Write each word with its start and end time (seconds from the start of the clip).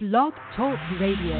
Blog 0.00 0.32
Talk 0.56 0.78
Radio. 0.98 1.36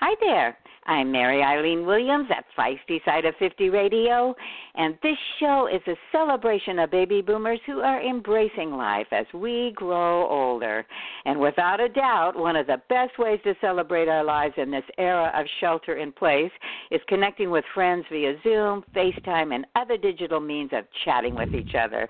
Hi 0.00 0.16
there. 0.20 0.58
I'm 0.86 1.12
Mary 1.12 1.42
Eileen 1.42 1.84
Williams 1.84 2.28
at 2.34 2.46
Feisty 2.58 3.04
Side 3.04 3.26
of 3.26 3.34
50 3.38 3.68
Radio, 3.68 4.34
and 4.74 4.96
this 5.02 5.16
show 5.38 5.68
is 5.72 5.82
a 5.86 5.94
celebration 6.10 6.78
of 6.78 6.90
baby 6.90 7.20
boomers 7.20 7.60
who 7.66 7.80
are 7.80 8.02
embracing 8.02 8.72
life 8.72 9.06
as 9.12 9.26
we 9.34 9.72
grow 9.76 10.26
older. 10.28 10.86
And 11.26 11.38
without 11.38 11.80
a 11.80 11.88
doubt, 11.88 12.32
one 12.34 12.56
of 12.56 12.66
the 12.66 12.80
best 12.88 13.18
ways 13.18 13.40
to 13.44 13.54
celebrate 13.60 14.08
our 14.08 14.24
lives 14.24 14.54
in 14.56 14.70
this 14.70 14.84
era 14.96 15.30
of 15.34 15.46
shelter 15.60 15.98
in 15.98 16.12
place 16.12 16.50
is 16.90 17.00
connecting 17.08 17.50
with 17.50 17.64
friends 17.74 18.06
via 18.10 18.36
Zoom, 18.42 18.82
FaceTime, 18.96 19.54
and 19.54 19.66
other 19.76 19.98
digital 19.98 20.40
means 20.40 20.70
of 20.72 20.84
chatting 21.04 21.34
with 21.34 21.54
each 21.54 21.74
other. 21.74 22.08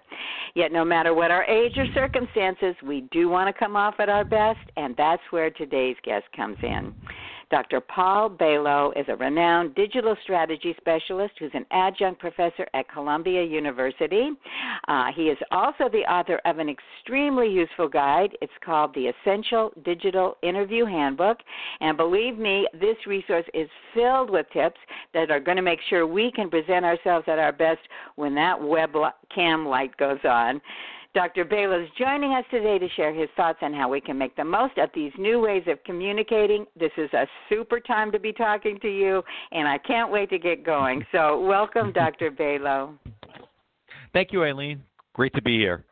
Yet, 0.55 0.71
no 0.71 0.85
matter 0.85 1.13
what 1.13 1.33
our 1.33 1.45
age 1.45 1.77
or 1.77 1.87
circumstances, 1.93 2.77
we 2.87 3.03
do 3.11 3.29
want 3.29 3.55
to 3.55 3.59
come 3.59 3.75
off 3.75 3.95
at 3.99 4.09
our 4.09 4.25
best, 4.25 4.61
and 4.77 4.95
that's 4.97 5.23
where 5.31 5.51
today's 5.51 5.97
guest 6.05 6.27
comes 6.37 6.59
in. 6.63 6.95
Dr. 7.51 7.81
Paul 7.81 8.31
Bailo 8.31 8.99
is 8.99 9.07
a 9.09 9.17
renowned 9.17 9.75
digital 9.75 10.17
strategy 10.23 10.75
specialist 10.81 11.35
who's 11.39 11.51
an 11.55 11.67
adjunct 11.73 12.21
professor 12.21 12.67
at 12.75 12.89
Columbia 12.89 13.43
University. 13.43 14.31
Uh, 14.87 15.07
he 15.15 15.25
is 15.25 15.39
also 15.51 15.89
the 15.89 16.05
author 16.11 16.41
of 16.45 16.59
an 16.59 16.69
extremely 16.69 17.49
useful 17.49 17.89
guide. 17.89 18.37
It's 18.41 18.53
called 18.65 18.95
The 18.95 19.09
Essential 19.09 19.73
Digital 19.85 20.37
Interview 20.43 20.85
Handbook. 20.85 21.39
And 21.81 21.97
believe 21.97 22.39
me, 22.39 22.69
this 22.73 22.97
resource 23.07 23.47
is 23.53 23.69
filled 23.95 24.31
with 24.31 24.47
tips 24.53 24.79
that 25.13 25.31
are 25.31 25.41
going 25.41 25.57
to 25.57 25.63
make 25.63 25.81
sure 25.89 26.07
we 26.07 26.31
can 26.31 26.51
present 26.51 26.85
ourselves 26.85 27.25
at 27.27 27.39
our 27.39 27.53
best 27.53 27.81
when 28.15 28.35
that 28.37 28.59
webcam 28.59 29.69
light 29.69 29.97
goes 29.97 30.21
on. 30.25 30.61
Dr. 31.13 31.45
Bailo 31.45 31.83
is 31.83 31.91
joining 31.99 32.35
us 32.35 32.45
today 32.53 32.79
to 32.79 32.89
share 32.91 33.13
his 33.13 33.29
thoughts 33.37 33.59
on 33.63 33.75
how 33.75 33.89
we 33.89 34.01
can 34.01 34.17
make 34.17 34.37
the 34.37 34.45
most 34.45 34.79
of 34.79 34.91
these 34.95 35.11
new 35.19 35.41
ways 35.41 35.65
of 35.67 35.83
communicating. 35.83 36.67
This 36.79 36.93
is 36.97 37.13
a 37.13 37.27
super 37.49 37.81
time 37.81 38.13
to 38.13 38.21
be 38.21 38.33
talking 38.33 38.79
to 38.81 38.89
you, 38.89 39.21
and 39.51 39.67
I 39.67 39.79
can't 39.79 40.13
wait 40.13 40.31
to 40.31 40.39
get 40.39 40.65
going. 40.65 41.05
So, 41.11 41.41
welcome, 41.41 41.93
Dr. 41.95 42.31
Bailo. 42.31 42.97
Thank 44.13 44.33
you, 44.33 44.45
Eileen. 44.45 44.85
Great 45.15 45.35
to 45.35 45.43
be 45.43 45.59
here. 45.59 45.85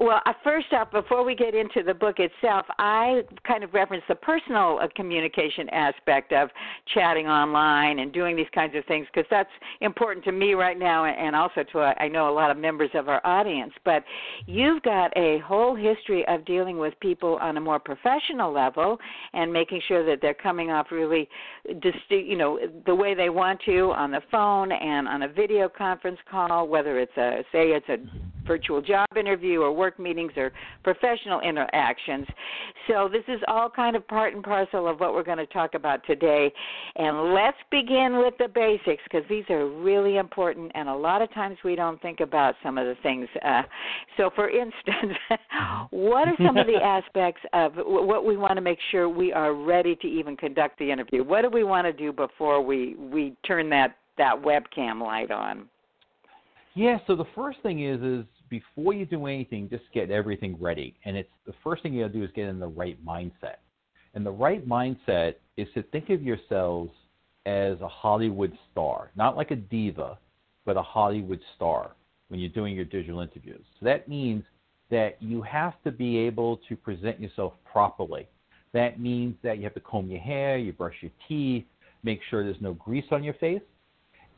Well, 0.00 0.22
uh, 0.24 0.32
first 0.42 0.72
off, 0.72 0.90
before 0.90 1.26
we 1.26 1.34
get 1.34 1.54
into 1.54 1.82
the 1.82 1.92
book 1.92 2.20
itself, 2.20 2.64
I 2.78 3.20
kind 3.46 3.62
of 3.62 3.74
reference 3.74 4.02
the 4.08 4.14
personal 4.14 4.78
uh, 4.80 4.88
communication 4.96 5.68
aspect 5.68 6.32
of 6.32 6.48
chatting 6.94 7.26
online 7.26 7.98
and 7.98 8.10
doing 8.10 8.34
these 8.34 8.46
kinds 8.54 8.74
of 8.74 8.82
things 8.86 9.06
because 9.12 9.28
that's 9.30 9.50
important 9.82 10.24
to 10.24 10.32
me 10.32 10.54
right 10.54 10.78
now 10.78 11.04
and 11.04 11.36
also 11.36 11.64
to, 11.72 11.80
uh, 11.80 11.94
I 12.00 12.08
know, 12.08 12.30
a 12.30 12.34
lot 12.34 12.50
of 12.50 12.56
members 12.56 12.88
of 12.94 13.10
our 13.10 13.20
audience. 13.26 13.74
But 13.84 14.02
you've 14.46 14.82
got 14.84 15.14
a 15.18 15.40
whole 15.40 15.76
history 15.76 16.26
of 16.28 16.46
dealing 16.46 16.78
with 16.78 16.98
people 17.00 17.36
on 17.42 17.58
a 17.58 17.60
more 17.60 17.78
professional 17.78 18.54
level 18.54 18.96
and 19.34 19.52
making 19.52 19.82
sure 19.86 20.02
that 20.06 20.22
they're 20.22 20.32
coming 20.32 20.70
off 20.70 20.86
really, 20.90 21.28
you 22.08 22.38
know, 22.38 22.58
the 22.86 22.94
way 22.94 23.14
they 23.14 23.28
want 23.28 23.60
to 23.66 23.92
on 23.92 24.12
the 24.12 24.22
phone 24.30 24.72
and 24.72 25.06
on 25.06 25.24
a 25.24 25.28
video 25.28 25.68
conference 25.68 26.18
call, 26.30 26.68
whether 26.68 26.98
it's 26.98 27.16
a, 27.18 27.44
say, 27.52 27.72
it's 27.72 27.88
a 27.90 27.98
virtual 28.50 28.82
job 28.82 29.06
interview 29.16 29.60
or 29.60 29.70
work 29.70 29.96
meetings 30.00 30.32
or 30.36 30.50
professional 30.82 31.40
interactions. 31.40 32.26
So 32.88 33.08
this 33.08 33.22
is 33.28 33.40
all 33.46 33.70
kind 33.70 33.94
of 33.94 34.08
part 34.08 34.34
and 34.34 34.42
parcel 34.42 34.88
of 34.88 34.98
what 34.98 35.14
we're 35.14 35.22
going 35.22 35.38
to 35.38 35.46
talk 35.46 35.74
about 35.74 36.04
today. 36.04 36.52
And 36.96 37.32
let's 37.32 37.56
begin 37.70 38.18
with 38.18 38.34
the 38.38 38.48
basics 38.48 39.04
because 39.04 39.22
these 39.28 39.44
are 39.50 39.68
really 39.68 40.16
important 40.16 40.72
and 40.74 40.88
a 40.88 40.94
lot 40.94 41.22
of 41.22 41.32
times 41.32 41.58
we 41.64 41.76
don't 41.76 42.02
think 42.02 42.18
about 42.18 42.56
some 42.60 42.76
of 42.76 42.86
the 42.86 42.96
things. 43.04 43.28
Uh, 43.44 43.62
so 44.16 44.30
for 44.34 44.50
instance, 44.50 45.16
what 45.90 46.26
are 46.26 46.36
some 46.44 46.56
of 46.56 46.66
the 46.66 46.74
aspects 46.82 47.42
of 47.52 47.74
what 47.76 48.24
we 48.24 48.36
want 48.36 48.56
to 48.56 48.60
make 48.60 48.78
sure 48.90 49.08
we 49.08 49.32
are 49.32 49.54
ready 49.54 49.94
to 49.94 50.08
even 50.08 50.36
conduct 50.36 50.76
the 50.80 50.90
interview? 50.90 51.22
What 51.22 51.42
do 51.42 51.50
we 51.50 51.62
want 51.62 51.86
to 51.86 51.92
do 51.92 52.12
before 52.12 52.60
we 52.60 52.96
we 52.96 53.36
turn 53.46 53.70
that 53.70 53.96
that 54.18 54.34
webcam 54.34 55.00
light 55.00 55.30
on? 55.30 55.68
Yeah, 56.74 56.98
so 57.06 57.16
the 57.16 57.26
first 57.34 57.58
thing 57.62 57.84
is 57.84 58.00
is 58.00 58.24
before 58.50 58.92
you 58.92 59.06
do 59.06 59.26
anything, 59.26 59.68
just 59.70 59.84
get 59.94 60.10
everything 60.10 60.56
ready. 60.60 60.94
And 61.04 61.16
it's 61.16 61.30
the 61.46 61.54
first 61.64 61.82
thing 61.82 61.94
you 61.94 62.02
gotta 62.02 62.12
do 62.12 62.24
is 62.24 62.30
get 62.34 62.48
in 62.48 62.58
the 62.58 62.66
right 62.66 63.02
mindset. 63.04 63.56
And 64.14 64.26
the 64.26 64.32
right 64.32 64.68
mindset 64.68 65.36
is 65.56 65.68
to 65.74 65.82
think 65.84 66.10
of 66.10 66.22
yourselves 66.22 66.90
as 67.46 67.80
a 67.80 67.88
Hollywood 67.88 68.52
star, 68.70 69.10
not 69.16 69.36
like 69.36 69.52
a 69.52 69.56
diva, 69.56 70.18
but 70.66 70.76
a 70.76 70.82
Hollywood 70.82 71.40
star 71.56 71.92
when 72.28 72.40
you're 72.40 72.50
doing 72.50 72.74
your 72.74 72.84
digital 72.84 73.20
interviews. 73.20 73.64
So 73.78 73.86
that 73.86 74.08
means 74.08 74.44
that 74.90 75.16
you 75.20 75.40
have 75.42 75.74
to 75.84 75.92
be 75.92 76.18
able 76.18 76.58
to 76.68 76.76
present 76.76 77.20
yourself 77.20 77.54
properly. 77.64 78.28
That 78.72 79.00
means 79.00 79.36
that 79.42 79.58
you 79.58 79.64
have 79.64 79.74
to 79.74 79.80
comb 79.80 80.10
your 80.10 80.20
hair, 80.20 80.58
you 80.58 80.72
brush 80.72 80.94
your 81.00 81.12
teeth, 81.28 81.64
make 82.02 82.20
sure 82.28 82.42
there's 82.44 82.60
no 82.60 82.74
grease 82.74 83.04
on 83.10 83.22
your 83.22 83.34
face, 83.34 83.62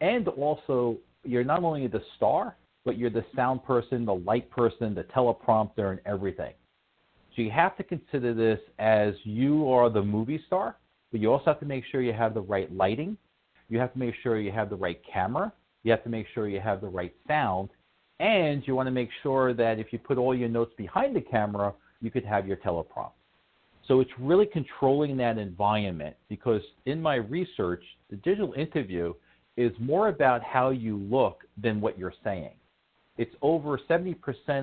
and 0.01 0.29
also 0.29 0.97
you're 1.25 1.45
not 1.45 1.63
only 1.63 1.87
the 1.87 2.03
star, 2.17 2.57
but 2.85 2.99
you're 2.99 3.11
the 3.11 3.25
sound 3.35 3.65
person, 3.65 4.05
the 4.05 4.15
light 4.15 4.51
person, 4.51 4.95
the 4.95 5.05
teleprompter, 5.05 5.91
and 5.91 6.01
everything. 6.07 6.53
So 7.35 7.43
you 7.43 7.51
have 7.51 7.77
to 7.77 7.83
consider 7.83 8.35
this 8.35 8.59
as 8.79 9.15
you 9.25 9.71
are 9.71 9.89
the 9.89 10.03
movie 10.03 10.43
star, 10.47 10.77
but 11.11 11.21
you 11.21 11.33
also 11.33 11.47
have 11.47 11.61
to 11.61 11.67
make 11.67 11.85
sure 11.91 12.03
you 12.03 12.13
have 12.13 12.35
the 12.35 12.41
right 12.41 12.73
lighting. 12.75 13.17
You 13.69 13.79
have 13.79 13.93
to 13.95 13.99
make 13.99 14.15
sure 14.23 14.39
you 14.39 14.53
have 14.53 14.69
the 14.69 14.77
right 14.77 15.01
camera. 15.11 15.53
You 15.83 15.91
have 15.93 16.03
to 16.05 16.11
make 16.11 16.27
sure 16.35 16.49
you 16.49 16.61
have 16.61 16.81
the 16.81 16.89
right 16.89 17.15
sound. 17.27 17.71
And 18.21 18.63
you 18.67 18.75
want 18.75 18.87
to 18.87 18.93
make 18.93 19.09
sure 19.23 19.55
that 19.55 19.79
if 19.79 19.93
you 19.93 19.99
put 19.99 20.19
all 20.19 20.35
your 20.35 20.49
notes 20.49 20.73
behind 20.77 21.17
the 21.17 21.21
camera, 21.21 21.73
you 22.01 22.11
could 22.11 22.25
have 22.25 22.47
your 22.47 22.59
teleprompt. 22.59 23.13
So 23.89 24.01
it's 24.01 24.11
really 24.19 24.47
controlling 24.47 25.17
that 25.17 25.39
environment 25.39 26.15
because 26.29 26.63
in 26.87 27.03
my 27.03 27.17
research, 27.17 27.83
the 28.11 28.17
digital 28.17 28.53
interview 28.53 29.15
is 29.57 29.73
more 29.81 30.09
about 30.09 30.43
how 30.43 30.71
you 30.71 30.99
look 30.99 31.45
than 31.61 31.81
what 31.81 31.99
you're 31.99 32.15
saying. 32.23 32.53
It's 33.19 33.35
over 33.43 33.79
70% 33.91 34.17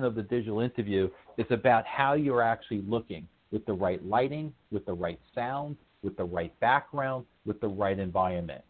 of 0.04 0.14
the 0.14 0.22
digital 0.22 0.60
interview 0.60 1.08
is 1.38 1.46
about 1.50 1.86
how 1.86 2.14
you're 2.14 2.42
actually 2.42 2.82
looking 2.82 3.28
with 3.52 3.64
the 3.66 3.72
right 3.72 4.04
lighting, 4.04 4.52
with 4.70 4.84
the 4.86 4.92
right 4.92 5.20
sound, 5.34 5.76
with 6.02 6.16
the 6.16 6.24
right 6.24 6.58
background, 6.60 7.26
with 7.46 7.60
the 7.60 7.68
right 7.68 7.98
environment. 7.98 8.62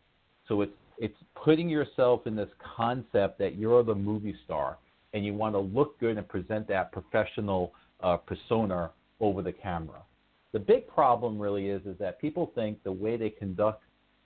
So 0.48 0.62
it's 0.62 0.72
it's 0.98 1.16
putting 1.34 1.70
yourself 1.70 2.26
in 2.26 2.36
this 2.36 2.50
concept 2.76 3.38
that 3.38 3.56
you're 3.56 3.82
the 3.82 3.94
movie 3.94 4.36
star 4.44 4.76
and 5.14 5.24
you 5.24 5.32
want 5.32 5.54
to 5.54 5.58
look 5.58 5.98
good 5.98 6.18
and 6.18 6.28
present 6.28 6.68
that 6.68 6.92
professional 6.92 7.72
uh, 8.02 8.18
persona 8.18 8.90
over 9.18 9.40
the 9.40 9.52
camera. 9.52 10.02
The 10.52 10.58
big 10.58 10.86
problem 10.86 11.38
really 11.38 11.68
is 11.68 11.80
is 11.86 11.96
that 11.98 12.20
people 12.20 12.52
think 12.54 12.82
the 12.84 12.92
way 12.92 13.16
they 13.16 13.30
conduct 13.30 13.82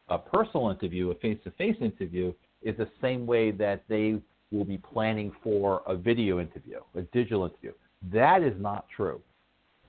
a 0.09 0.19
personal 0.19 0.71
interview, 0.71 1.11
a 1.11 1.15
face-to-face 1.15 1.77
interview, 1.81 2.33
is 2.63 2.77
the 2.77 2.89
same 3.01 3.25
way 3.25 3.53
that 3.53 3.85
they 3.89 4.17
will 4.55 4.65
be 4.65 4.79
planning 4.79 5.33
for 5.43 5.83
a 5.87 5.97
video 5.97 6.41
interview, 6.41 6.81
a 6.95 7.03
digital 7.03 7.45
interview. 7.45 7.73
That 8.13 8.43
is 8.43 8.55
not 8.59 8.87
true. 8.95 9.21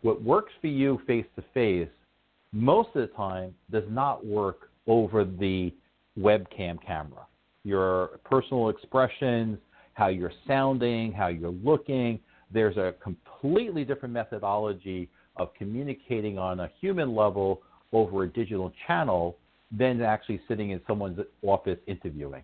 What 0.01 0.21
works 0.21 0.53
for 0.61 0.67
you 0.67 1.01
face 1.07 1.25
to 1.35 1.43
face 1.53 1.89
most 2.51 2.89
of 2.95 3.01
the 3.01 3.13
time 3.15 3.53
does 3.71 3.83
not 3.89 4.25
work 4.25 4.69
over 4.87 5.25
the 5.25 5.73
webcam 6.17 6.77
camera. 6.85 7.25
Your 7.63 8.19
personal 8.23 8.69
expressions, 8.69 9.57
how 9.93 10.07
you're 10.07 10.31
sounding, 10.47 11.11
how 11.11 11.27
you're 11.27 11.55
looking, 11.63 12.19
there's 12.53 12.77
a 12.77 12.93
completely 13.03 13.83
different 13.83 14.13
methodology 14.13 15.09
of 15.35 15.53
communicating 15.55 16.37
on 16.37 16.61
a 16.61 16.69
human 16.79 17.15
level 17.15 17.61
over 17.91 18.23
a 18.23 18.27
digital 18.27 18.71
channel 18.87 19.37
than 19.71 20.01
actually 20.01 20.39
sitting 20.47 20.69
in 20.69 20.79
someone's 20.87 21.19
office 21.41 21.79
interviewing. 21.87 22.43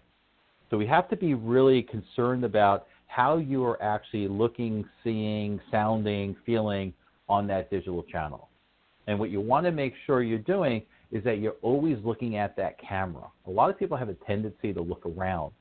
So 0.72 0.78
we 0.78 0.88
have 0.88 1.10
to 1.10 1.18
be 1.18 1.34
really 1.34 1.84
concerned 1.84 2.46
about 2.46 2.88
how 3.08 3.38
you 3.38 3.64
are 3.66 3.82
actually 3.84 4.30
looking, 4.30 4.86
seeing, 5.04 5.60
sounding, 5.70 6.34
feeling 6.46 6.94
on 7.28 7.46
that 7.48 7.70
digital 7.70 8.04
channel. 8.04 8.48
And 9.08 9.20
what 9.20 9.32
you 9.32 9.42
want 9.42 9.66
to 9.66 9.72
make 9.74 9.94
sure 10.06 10.24
you're 10.24 10.40
doing 10.40 10.84
is 11.12 11.22
that 11.26 11.40
you're 11.40 11.58
always 11.62 11.98
looking 12.06 12.38
at 12.38 12.56
that 12.56 12.80
camera. 12.80 13.28
A 13.48 13.52
lot 13.52 13.70
of 13.70 13.78
people 13.78 13.98
have 13.98 14.08
a 14.08 14.14
tendency 14.14 14.72
to 14.72 14.82
look 14.82 15.06
around 15.06 15.52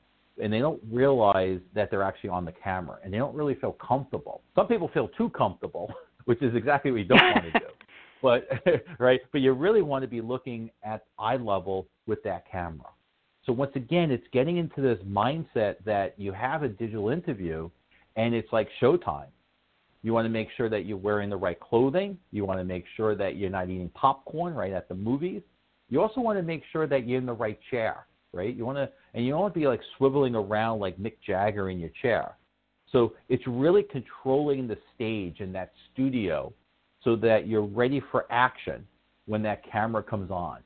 and 0.41 0.51
they 0.51 0.59
don't 0.59 0.81
realize 0.89 1.59
that 1.75 1.91
they're 1.91 2.03
actually 2.03 2.29
on 2.29 2.45
the 2.45 2.53
camera 2.53 2.97
and 3.03 3.13
they 3.13 3.17
don't 3.17 3.35
really 3.35 3.55
feel 3.55 3.73
comfortable. 3.73 4.41
Some 4.55 4.67
people 4.67 4.89
feel 4.93 5.09
too 5.09 5.29
comfortable, 5.31 5.93
which 6.23 6.41
is 6.41 6.55
exactly 6.55 6.89
what 6.91 6.97
you 6.97 7.05
don't 7.05 7.19
want 7.19 7.43
to 7.53 7.59
do. 7.59 7.65
But 8.21 8.47
right, 8.99 9.19
but 9.31 9.41
you 9.41 9.51
really 9.53 9.81
want 9.81 10.03
to 10.03 10.07
be 10.07 10.21
looking 10.21 10.69
at 10.83 11.05
eye 11.17 11.37
level 11.37 11.87
with 12.05 12.21
that 12.21 12.43
camera. 12.49 12.85
So 13.45 13.53
once 13.53 13.71
again, 13.75 14.11
it's 14.11 14.27
getting 14.31 14.57
into 14.57 14.81
this 14.81 14.99
mindset 15.07 15.77
that 15.85 16.13
you 16.17 16.31
have 16.31 16.63
a 16.63 16.67
digital 16.67 17.09
interview 17.09 17.69
and 18.15 18.35
it's 18.35 18.51
like 18.51 18.67
showtime. 18.81 19.27
You 20.03 20.13
want 20.13 20.25
to 20.25 20.29
make 20.29 20.49
sure 20.57 20.69
that 20.69 20.85
you're 20.85 20.97
wearing 20.97 21.29
the 21.29 21.37
right 21.37 21.59
clothing. 21.59 22.17
You 22.31 22.45
want 22.45 22.59
to 22.59 22.63
make 22.63 22.85
sure 22.95 23.15
that 23.15 23.35
you're 23.35 23.49
not 23.49 23.69
eating 23.69 23.89
popcorn 23.93 24.53
right 24.53 24.73
at 24.73 24.87
the 24.87 24.95
movies. 24.95 25.41
You 25.89 26.01
also 26.01 26.21
want 26.21 26.37
to 26.39 26.43
make 26.43 26.63
sure 26.71 26.87
that 26.87 27.07
you're 27.07 27.19
in 27.19 27.25
the 27.25 27.33
right 27.33 27.59
chair, 27.69 28.05
right? 28.33 28.55
You 28.55 28.65
want 28.65 28.77
to, 28.77 28.89
and 29.13 29.25
you 29.25 29.31
don't 29.31 29.41
want 29.41 29.53
to 29.53 29.59
be 29.59 29.67
like 29.67 29.81
swiveling 29.99 30.35
around 30.35 30.79
like 30.79 30.97
Mick 30.97 31.15
Jagger 31.25 31.69
in 31.69 31.79
your 31.79 31.91
chair. 32.01 32.37
So 32.91 33.13
it's 33.29 33.45
really 33.47 33.83
controlling 33.83 34.67
the 34.67 34.77
stage 34.95 35.39
in 35.39 35.51
that 35.53 35.71
studio 35.93 36.51
so 37.03 37.15
that 37.17 37.47
you're 37.47 37.65
ready 37.65 38.01
for 38.11 38.25
action 38.31 38.85
when 39.25 39.41
that 39.43 39.63
camera 39.69 40.03
comes 40.03 40.31
on. 40.31 40.59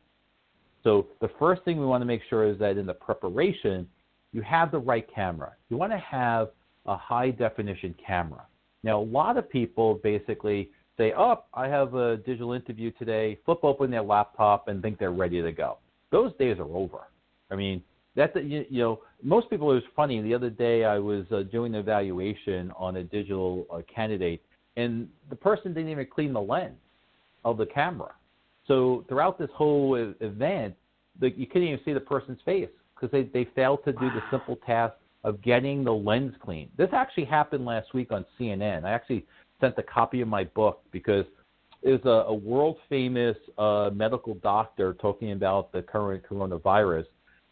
So 0.86 1.08
the 1.20 1.30
first 1.40 1.64
thing 1.64 1.80
we 1.80 1.86
want 1.86 2.02
to 2.02 2.06
make 2.06 2.22
sure 2.30 2.48
is 2.48 2.58
that 2.60 2.78
in 2.78 2.86
the 2.86 2.94
preparation, 2.94 3.90
you 4.32 4.42
have 4.44 4.72
the 4.72 4.78
right 4.78 5.06
camera. 5.14 5.54
You 5.70 5.78
want 5.78 5.92
to 5.92 5.98
have 5.98 6.50
a 6.86 6.96
high 6.96 7.32
definition 7.32 7.96
camera. 8.06 8.46
Now, 8.84 9.02
a 9.02 9.04
lot 9.04 9.36
of 9.38 9.50
people 9.50 9.96
basically 9.96 10.70
say, 10.96 11.12
"Oh, 11.18 11.44
I 11.56 11.68
have 11.68 11.96
a 11.96 12.18
digital 12.18 12.54
interview 12.54 12.92
today." 12.92 13.40
Flip 13.46 13.58
open 13.64 13.90
their 13.90 14.04
laptop 14.04 14.68
and 14.68 14.82
think 14.82 15.00
they're 15.00 15.12
ready 15.12 15.42
to 15.42 15.52
go. 15.52 15.80
Those 16.12 16.32
days 16.38 16.60
are 16.60 16.72
over. 16.76 17.08
I 17.50 17.56
mean, 17.56 17.82
that's 18.16 18.36
you, 18.36 18.66
you 18.70 18.84
know, 18.84 19.02
most 19.24 19.50
people. 19.50 19.72
It 19.72 19.76
was 19.76 19.84
funny. 19.96 20.22
The 20.22 20.36
other 20.36 20.52
day, 20.52 20.86
I 20.86 21.00
was 21.00 21.26
uh, 21.32 21.44
doing 21.52 21.74
an 21.74 21.80
evaluation 21.80 22.72
on 22.78 22.98
a 22.98 23.04
digital 23.04 23.66
uh, 23.74 23.82
candidate, 23.94 24.44
and 24.78 25.10
the 25.32 25.36
person 25.36 25.74
didn't 25.74 25.90
even 25.90 26.06
clean 26.06 26.32
the 26.32 26.42
lens 26.42 26.78
of 27.44 27.58
the 27.58 27.66
camera. 27.66 28.14
So 28.68 29.06
throughout 29.08 29.38
this 29.38 29.50
whole 29.54 29.96
event, 30.20 30.76
the, 31.20 31.32
you 31.32 31.46
couldn't 31.46 31.68
even 31.68 31.80
see 31.86 31.94
the 31.94 32.00
person's 32.00 32.40
face 32.46 32.70
because 32.96 33.12
they, 33.12 33.24
they 33.24 33.50
failed 33.56 33.84
to 33.86 33.92
do 33.92 34.10
the 34.10 34.22
simple 34.32 34.58
task 34.66 34.96
of 35.24 35.42
getting 35.42 35.84
the 35.84 35.92
lens 35.92 36.34
clean. 36.44 36.70
This 36.78 36.90
actually 36.94 37.26
happened 37.26 37.66
last 37.66 37.94
week 37.94 38.12
on 38.12 38.26
CNN. 38.40 38.86
I 38.86 38.92
actually 38.92 39.26
sent 39.60 39.76
a 39.78 39.84
copy 39.84 40.22
of 40.22 40.28
my 40.28 40.44
book 40.44 40.82
because 40.92 41.26
it 41.82 41.92
was 41.92 42.02
a, 42.06 42.30
a 42.30 42.34
world 42.34 42.78
famous 42.90 43.38
uh, 43.58 43.90
medical 43.94 44.36
doctor 44.36 44.94
talking 44.96 45.32
about 45.32 45.72
the 45.72 45.82
current 45.82 46.24
coronavirus, 46.28 47.06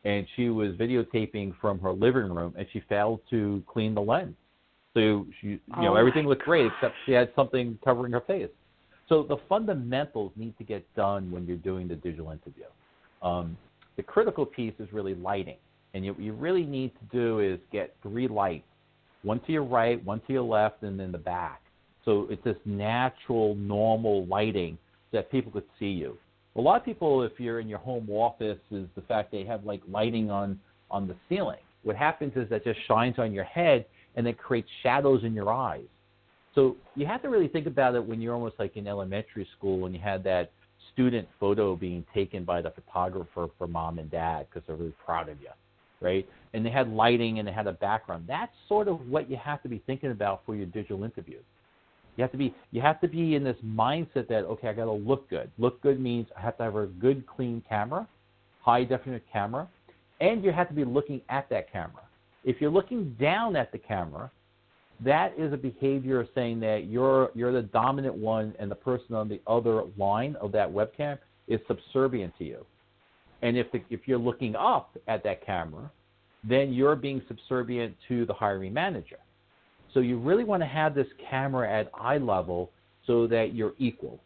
and 0.06 0.28
she 0.36 0.50
was 0.50 0.74
videotaping 0.74 1.54
from 1.62 1.80
her 1.80 1.92
living 1.92 2.34
room, 2.34 2.54
and 2.58 2.68
she 2.74 2.82
failed 2.90 3.22
to 3.30 3.64
clean 3.68 3.94
the 3.94 4.02
lens. 4.02 4.36
So 4.94 5.26
she, 5.42 5.48
you 5.48 5.60
oh 5.78 5.82
know, 5.82 5.96
everything 5.96 6.28
looked 6.28 6.44
great 6.44 6.68
except 6.68 6.96
she 7.06 7.14
had 7.14 7.32
something 7.36 7.78
covering 7.84 8.12
her 8.12 8.22
face. 8.22 8.50
So 9.14 9.22
the 9.22 9.38
fundamentals 9.48 10.32
need 10.36 10.58
to 10.58 10.64
get 10.64 10.84
done 10.96 11.30
when 11.30 11.46
you're 11.46 11.56
doing 11.58 11.88
the 11.88 11.94
digital 11.94 12.32
interview. 12.32 12.64
Um, 13.22 13.56
the 13.96 14.02
critical 14.02 14.44
piece 14.44 14.74
is 14.80 14.92
really 14.92 15.14
lighting. 15.14 15.58
And 15.94 16.04
what 16.08 16.20
you 16.20 16.34
really 16.34 16.64
need 16.64 16.94
to 16.96 17.16
do 17.16 17.40
is 17.40 17.60
get 17.72 17.96
three 18.02 18.28
lights 18.28 18.66
one 19.22 19.40
to 19.42 19.52
your 19.52 19.66
right, 19.66 20.04
one 20.04 20.20
to 20.26 20.34
your 20.34 20.42
left, 20.42 20.82
and 20.82 21.00
then 21.00 21.12
the 21.12 21.20
back. 21.20 21.62
So 22.06 22.26
it's 22.32 22.44
this 22.44 22.58
natural, 22.66 23.54
normal 23.54 24.26
lighting 24.26 24.80
that 25.12 25.32
people 25.32 25.52
could 25.52 25.68
see 25.78 25.92
you. 25.92 26.18
A 26.56 26.62
lot 26.62 26.80
of 26.80 26.84
people, 26.84 27.22
if 27.22 27.34
you're 27.38 27.60
in 27.60 27.70
your 27.70 27.78
home 27.78 28.10
office, 28.10 28.58
is 28.72 28.88
the 28.96 29.02
fact 29.02 29.32
they 29.32 29.46
have 29.46 29.64
like 29.64 29.82
lighting 29.88 30.32
on 30.32 30.60
on 30.90 31.08
the 31.08 31.16
ceiling. 31.30 31.62
What 31.84 31.96
happens 31.96 32.34
is 32.36 32.50
that 32.50 32.64
just 32.64 32.80
shines 32.88 33.20
on 33.20 33.32
your 33.32 33.44
head 33.44 33.86
and 34.16 34.26
it 34.26 34.40
creates 34.40 34.70
shadows 34.82 35.24
in 35.24 35.36
your 35.36 35.54
eyes. 35.54 35.86
So 36.56 36.78
you 36.96 37.06
have 37.06 37.22
to 37.24 37.30
really 37.30 37.48
think 37.48 37.66
about 37.66 37.96
it 37.96 38.06
when 38.06 38.22
you're 38.22 38.34
almost 38.34 38.56
like 38.60 38.78
in 38.78 38.88
elementary 38.88 39.48
school 39.58 39.86
and 39.86 39.96
you 39.96 40.02
had 40.02 40.24
that 40.26 40.52
student 40.94 41.28
photo 41.40 41.76
being 41.76 42.06
taken 42.14 42.44
by 42.44 42.62
the 42.62 42.72
photographer 42.72 43.48
for 43.58 43.68
mom 43.68 44.00
and 44.00 44.12
dad 44.12 44.48
because 44.50 44.66
they're 44.68 44.76
really 44.76 44.94
proud 45.04 45.30
of 45.30 45.42
you, 45.42 45.50
right? 46.00 46.28
And 46.54 46.66
they 46.66 46.70
had 46.70 46.90
lighting 46.90 47.40
and 47.40 47.48
they 47.48 47.52
had 47.52 47.68
a 47.68 47.74
background. 47.74 48.26
That's 48.28 48.52
sort 48.68 48.88
of 48.88 49.10
what 49.10 49.30
you 49.30 49.38
have 49.38 49.64
to 49.64 49.70
be 49.70 49.82
thinking 49.88 50.12
about 50.12 50.42
for 50.46 50.56
your 50.56 50.68
digital 50.68 51.04
interviews. 51.04 51.44
You 52.16 52.22
have 52.22 52.32
to 52.32 52.38
be 52.38 52.54
you 52.72 52.80
have 52.82 53.02
to 53.02 53.08
be 53.08 53.34
in 53.34 53.44
this 53.44 53.58
mindset 53.66 54.28
that 54.28 54.46
okay, 54.46 54.68
I 54.68 54.74
got 54.74 54.86
to 54.86 54.92
look 54.92 55.28
good. 55.32 55.50
Look 55.58 55.82
good 55.82 56.00
means 56.00 56.28
I 56.38 56.42
have 56.42 56.58
to 56.58 56.64
have 56.64 56.76
a 56.76 56.86
good, 56.86 57.26
clean 57.26 57.64
camera, 57.68 58.08
high 58.62 58.84
definition 58.84 59.26
camera, 59.32 59.68
and 60.22 60.44
you 60.44 60.52
have 60.52 60.68
to 60.68 60.76
be 60.76 60.86
looking 60.86 61.22
at 61.30 61.50
that 61.50 61.72
camera. 61.72 62.04
If 62.44 62.62
you're 62.62 62.70
looking 62.70 63.16
down 63.20 63.56
at 63.56 63.72
the 63.72 63.80
camera, 63.80 64.30
that 65.04 65.34
is 65.38 65.54
a 65.54 65.58
behavior 65.58 66.22
of 66.22 66.28
saying 66.36 66.60
that 66.62 66.86
you're 66.88 67.32
you're 67.34 67.52
the 67.52 67.64
dominant 67.64 68.16
one 68.16 68.54
and 68.60 68.70
the 68.70 68.76
person 68.76 69.16
on 69.16 69.28
the 69.28 69.42
other 69.48 69.84
line 69.98 70.36
of 70.40 70.52
that 70.52 70.70
webcam 70.70 71.18
is 71.48 71.60
subservient 71.68 72.38
to 72.38 72.44
you. 72.44 72.66
And 73.42 73.58
if 73.58 73.72
the, 73.72 73.82
if 73.90 74.02
you're 74.06 74.20
looking 74.20 74.56
up 74.56 74.98
at 75.08 75.24
that 75.24 75.46
camera, 75.46 75.92
then 76.48 76.74
you're 76.74 76.96
being 76.96 77.22
subservient 77.28 77.96
to 78.08 78.26
the 78.26 78.34
hiring 78.34 78.74
manager. 78.74 79.18
So 79.94 80.00
you 80.00 80.18
really 80.18 80.44
want 80.44 80.64
to 80.64 80.68
have 80.68 80.96
this 80.96 81.08
camera 81.30 81.72
at 81.72 81.92
eye 81.94 82.18
level 82.18 82.72
so 83.06 83.28
that 83.28 83.54
you're 83.54 83.74
equal. 83.78 84.20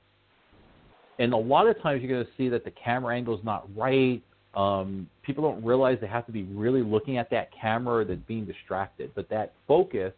And 1.19 1.33
a 1.33 1.37
lot 1.37 1.67
of 1.67 1.81
times 1.81 2.01
you're 2.01 2.11
going 2.11 2.25
to 2.25 2.31
see 2.37 2.47
that 2.49 2.63
the 2.63 2.71
camera 2.71 3.15
angle 3.15 3.37
is 3.37 3.43
not 3.43 3.67
right. 3.75 4.21
Um, 4.55 5.09
people 5.23 5.43
don't 5.43 5.63
realize 5.65 5.97
they 5.99 6.07
have 6.07 6.25
to 6.27 6.31
be 6.31 6.43
really 6.43 6.83
looking 6.83 7.17
at 7.17 7.29
that 7.31 7.49
camera 7.59 8.05
that's 8.05 8.21
being 8.27 8.45
distracted. 8.45 9.11
But 9.15 9.29
that 9.29 9.53
focus 9.67 10.13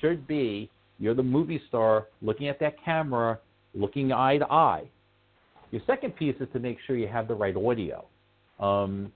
should 0.00 0.26
be 0.26 0.70
you're 0.98 1.14
the 1.14 1.22
movie 1.22 1.60
star 1.68 2.06
looking 2.20 2.48
at 2.48 2.60
that 2.60 2.74
camera, 2.84 3.38
looking 3.74 4.12
eye 4.12 4.38
to 4.38 4.52
eye. 4.52 4.84
Your 5.70 5.80
second 5.86 6.16
piece 6.16 6.36
is 6.40 6.48
to 6.52 6.58
make 6.58 6.78
sure 6.86 6.96
you 6.96 7.08
have 7.08 7.26
the 7.26 7.34
right 7.34 7.56
audio. 7.56 8.04
Um, 8.58 9.12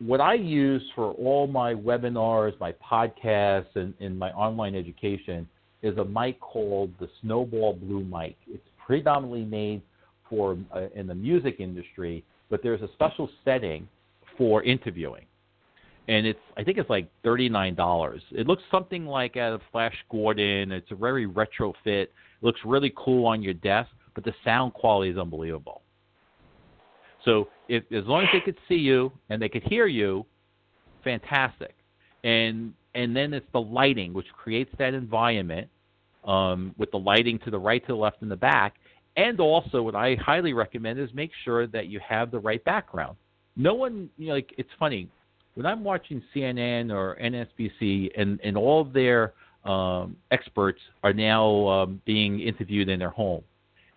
what 0.00 0.20
I 0.20 0.34
use 0.34 0.82
for 0.94 1.12
all 1.12 1.46
my 1.46 1.74
webinars, 1.74 2.58
my 2.58 2.72
podcasts, 2.72 3.76
and, 3.76 3.94
and 4.00 4.18
my 4.18 4.30
online 4.32 4.74
education 4.74 5.48
is 5.82 5.96
a 5.98 6.04
mic 6.04 6.40
called 6.40 6.90
the 6.98 7.08
Snowball 7.20 7.74
Blue 7.74 8.04
mic. 8.04 8.36
It's 8.48 8.66
predominantly 8.84 9.44
made 9.44 9.82
for 10.28 10.56
uh, 10.74 10.86
in 10.94 11.06
the 11.06 11.14
music 11.14 11.56
industry, 11.60 12.24
but 12.48 12.62
there's 12.62 12.82
a 12.82 12.88
special 12.94 13.28
setting 13.44 13.86
for 14.36 14.62
interviewing 14.62 15.26
and 16.10 16.26
it's 16.26 16.40
I 16.56 16.64
think 16.64 16.76
it's 16.76 16.90
like 16.90 17.08
thirty 17.22 17.48
nine 17.48 17.76
dollars. 17.76 18.20
It 18.32 18.48
looks 18.48 18.64
something 18.70 19.06
like 19.06 19.36
of 19.36 19.60
Flash 19.70 19.94
Gordon. 20.10 20.72
It's 20.72 20.90
a 20.90 20.96
very 20.96 21.26
retrofit. 21.26 21.74
It 21.84 22.12
looks 22.42 22.60
really 22.64 22.92
cool 22.96 23.26
on 23.26 23.42
your 23.42 23.54
desk, 23.54 23.90
but 24.16 24.24
the 24.24 24.34
sound 24.44 24.74
quality 24.74 25.12
is 25.12 25.18
unbelievable. 25.18 25.82
So 27.24 27.46
if 27.68 27.84
as 27.92 28.04
long 28.06 28.24
as 28.24 28.28
they 28.32 28.40
could 28.40 28.58
see 28.68 28.74
you 28.74 29.12
and 29.28 29.40
they 29.40 29.48
could 29.48 29.62
hear 29.62 29.86
you, 29.86 30.26
fantastic. 31.04 31.76
And 32.24 32.74
and 32.96 33.14
then 33.14 33.32
it's 33.32 33.46
the 33.52 33.60
lighting 33.60 34.12
which 34.12 34.26
creates 34.32 34.72
that 34.80 34.94
environment 34.94 35.68
um, 36.24 36.74
with 36.76 36.90
the 36.90 36.98
lighting 36.98 37.38
to 37.44 37.52
the 37.52 37.58
right, 37.58 37.86
to 37.86 37.92
the 37.92 37.98
left, 37.98 38.20
and 38.22 38.30
the 38.30 38.36
back. 38.36 38.74
And 39.16 39.38
also, 39.38 39.80
what 39.82 39.94
I 39.94 40.16
highly 40.16 40.54
recommend 40.54 40.98
is 40.98 41.08
make 41.14 41.30
sure 41.44 41.68
that 41.68 41.86
you 41.86 42.00
have 42.06 42.32
the 42.32 42.40
right 42.40 42.64
background. 42.64 43.16
No 43.54 43.74
one, 43.74 44.10
you 44.16 44.28
know, 44.28 44.34
like 44.34 44.52
it's 44.58 44.70
funny 44.76 45.08
when 45.54 45.66
I'm 45.66 45.84
watching 45.84 46.22
CNN 46.34 46.92
or 46.92 47.16
NSBC 47.22 48.10
and, 48.16 48.40
and 48.42 48.56
all 48.56 48.80
of 48.80 48.92
their 48.92 49.32
um, 49.64 50.16
experts 50.30 50.80
are 51.02 51.12
now 51.12 51.68
um, 51.68 52.00
being 52.06 52.40
interviewed 52.40 52.88
in 52.88 52.98
their 52.98 53.10
home. 53.10 53.42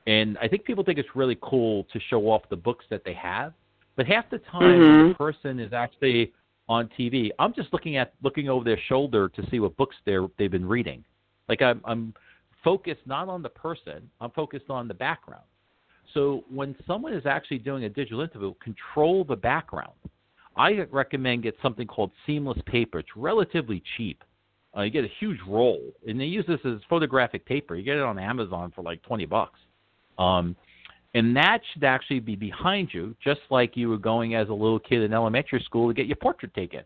And 0.07 0.37
I 0.39 0.47
think 0.47 0.65
people 0.65 0.83
think 0.83 0.99
it's 0.99 1.15
really 1.15 1.37
cool 1.41 1.85
to 1.93 1.99
show 2.09 2.23
off 2.29 2.41
the 2.49 2.57
books 2.57 2.85
that 2.89 3.05
they 3.05 3.13
have, 3.13 3.53
but 3.95 4.05
half 4.05 4.29
the 4.29 4.39
time 4.39 4.79
mm-hmm. 4.79 5.07
the 5.09 5.15
person 5.15 5.59
is 5.59 5.71
actually 5.71 6.33
on 6.67 6.89
TV. 6.97 7.29
I'm 7.39 7.53
just 7.53 7.71
looking 7.71 7.97
at 7.97 8.13
looking 8.21 8.49
over 8.49 8.63
their 8.63 8.79
shoulder 8.87 9.29
to 9.29 9.49
see 9.49 9.59
what 9.59 9.75
books 9.77 9.95
they're 10.05 10.27
they've 10.37 10.51
been 10.51 10.67
reading. 10.67 11.03
Like 11.47 11.61
I'm 11.61 11.81
I'm 11.85 12.13
focused 12.63 13.01
not 13.05 13.29
on 13.29 13.41
the 13.41 13.49
person, 13.49 14.09
I'm 14.19 14.31
focused 14.31 14.69
on 14.69 14.87
the 14.87 14.93
background. 14.93 15.43
So 16.13 16.43
when 16.53 16.75
someone 16.85 17.13
is 17.13 17.25
actually 17.25 17.59
doing 17.59 17.85
a 17.85 17.89
digital 17.89 18.21
interview, 18.21 18.53
control 18.63 19.23
the 19.23 19.35
background. 19.35 19.93
I 20.55 20.85
recommend 20.91 21.43
get 21.43 21.55
something 21.61 21.87
called 21.87 22.11
seamless 22.25 22.59
paper. 22.65 22.99
It's 22.99 23.09
relatively 23.15 23.81
cheap. 23.97 24.23
Uh, 24.75 24.81
you 24.81 24.89
get 24.89 25.03
a 25.03 25.11
huge 25.19 25.39
roll, 25.47 25.79
and 26.07 26.19
they 26.19 26.25
use 26.25 26.45
this 26.47 26.59
as 26.65 26.79
photographic 26.89 27.45
paper. 27.45 27.75
You 27.75 27.83
get 27.83 27.97
it 27.97 28.03
on 28.03 28.17
Amazon 28.17 28.71
for 28.75 28.81
like 28.81 29.01
twenty 29.03 29.25
bucks, 29.25 29.59
um, 30.17 30.55
and 31.13 31.35
that 31.35 31.59
should 31.71 31.83
actually 31.83 32.19
be 32.19 32.35
behind 32.35 32.89
you, 32.91 33.15
just 33.23 33.41
like 33.51 33.77
you 33.77 33.87
were 33.89 33.99
going 33.99 34.33
as 34.33 34.49
a 34.49 34.53
little 34.53 34.79
kid 34.79 35.01
in 35.03 35.13
elementary 35.13 35.61
school 35.63 35.87
to 35.87 35.93
get 35.93 36.07
your 36.07 36.15
portrait 36.15 36.53
taken. 36.55 36.81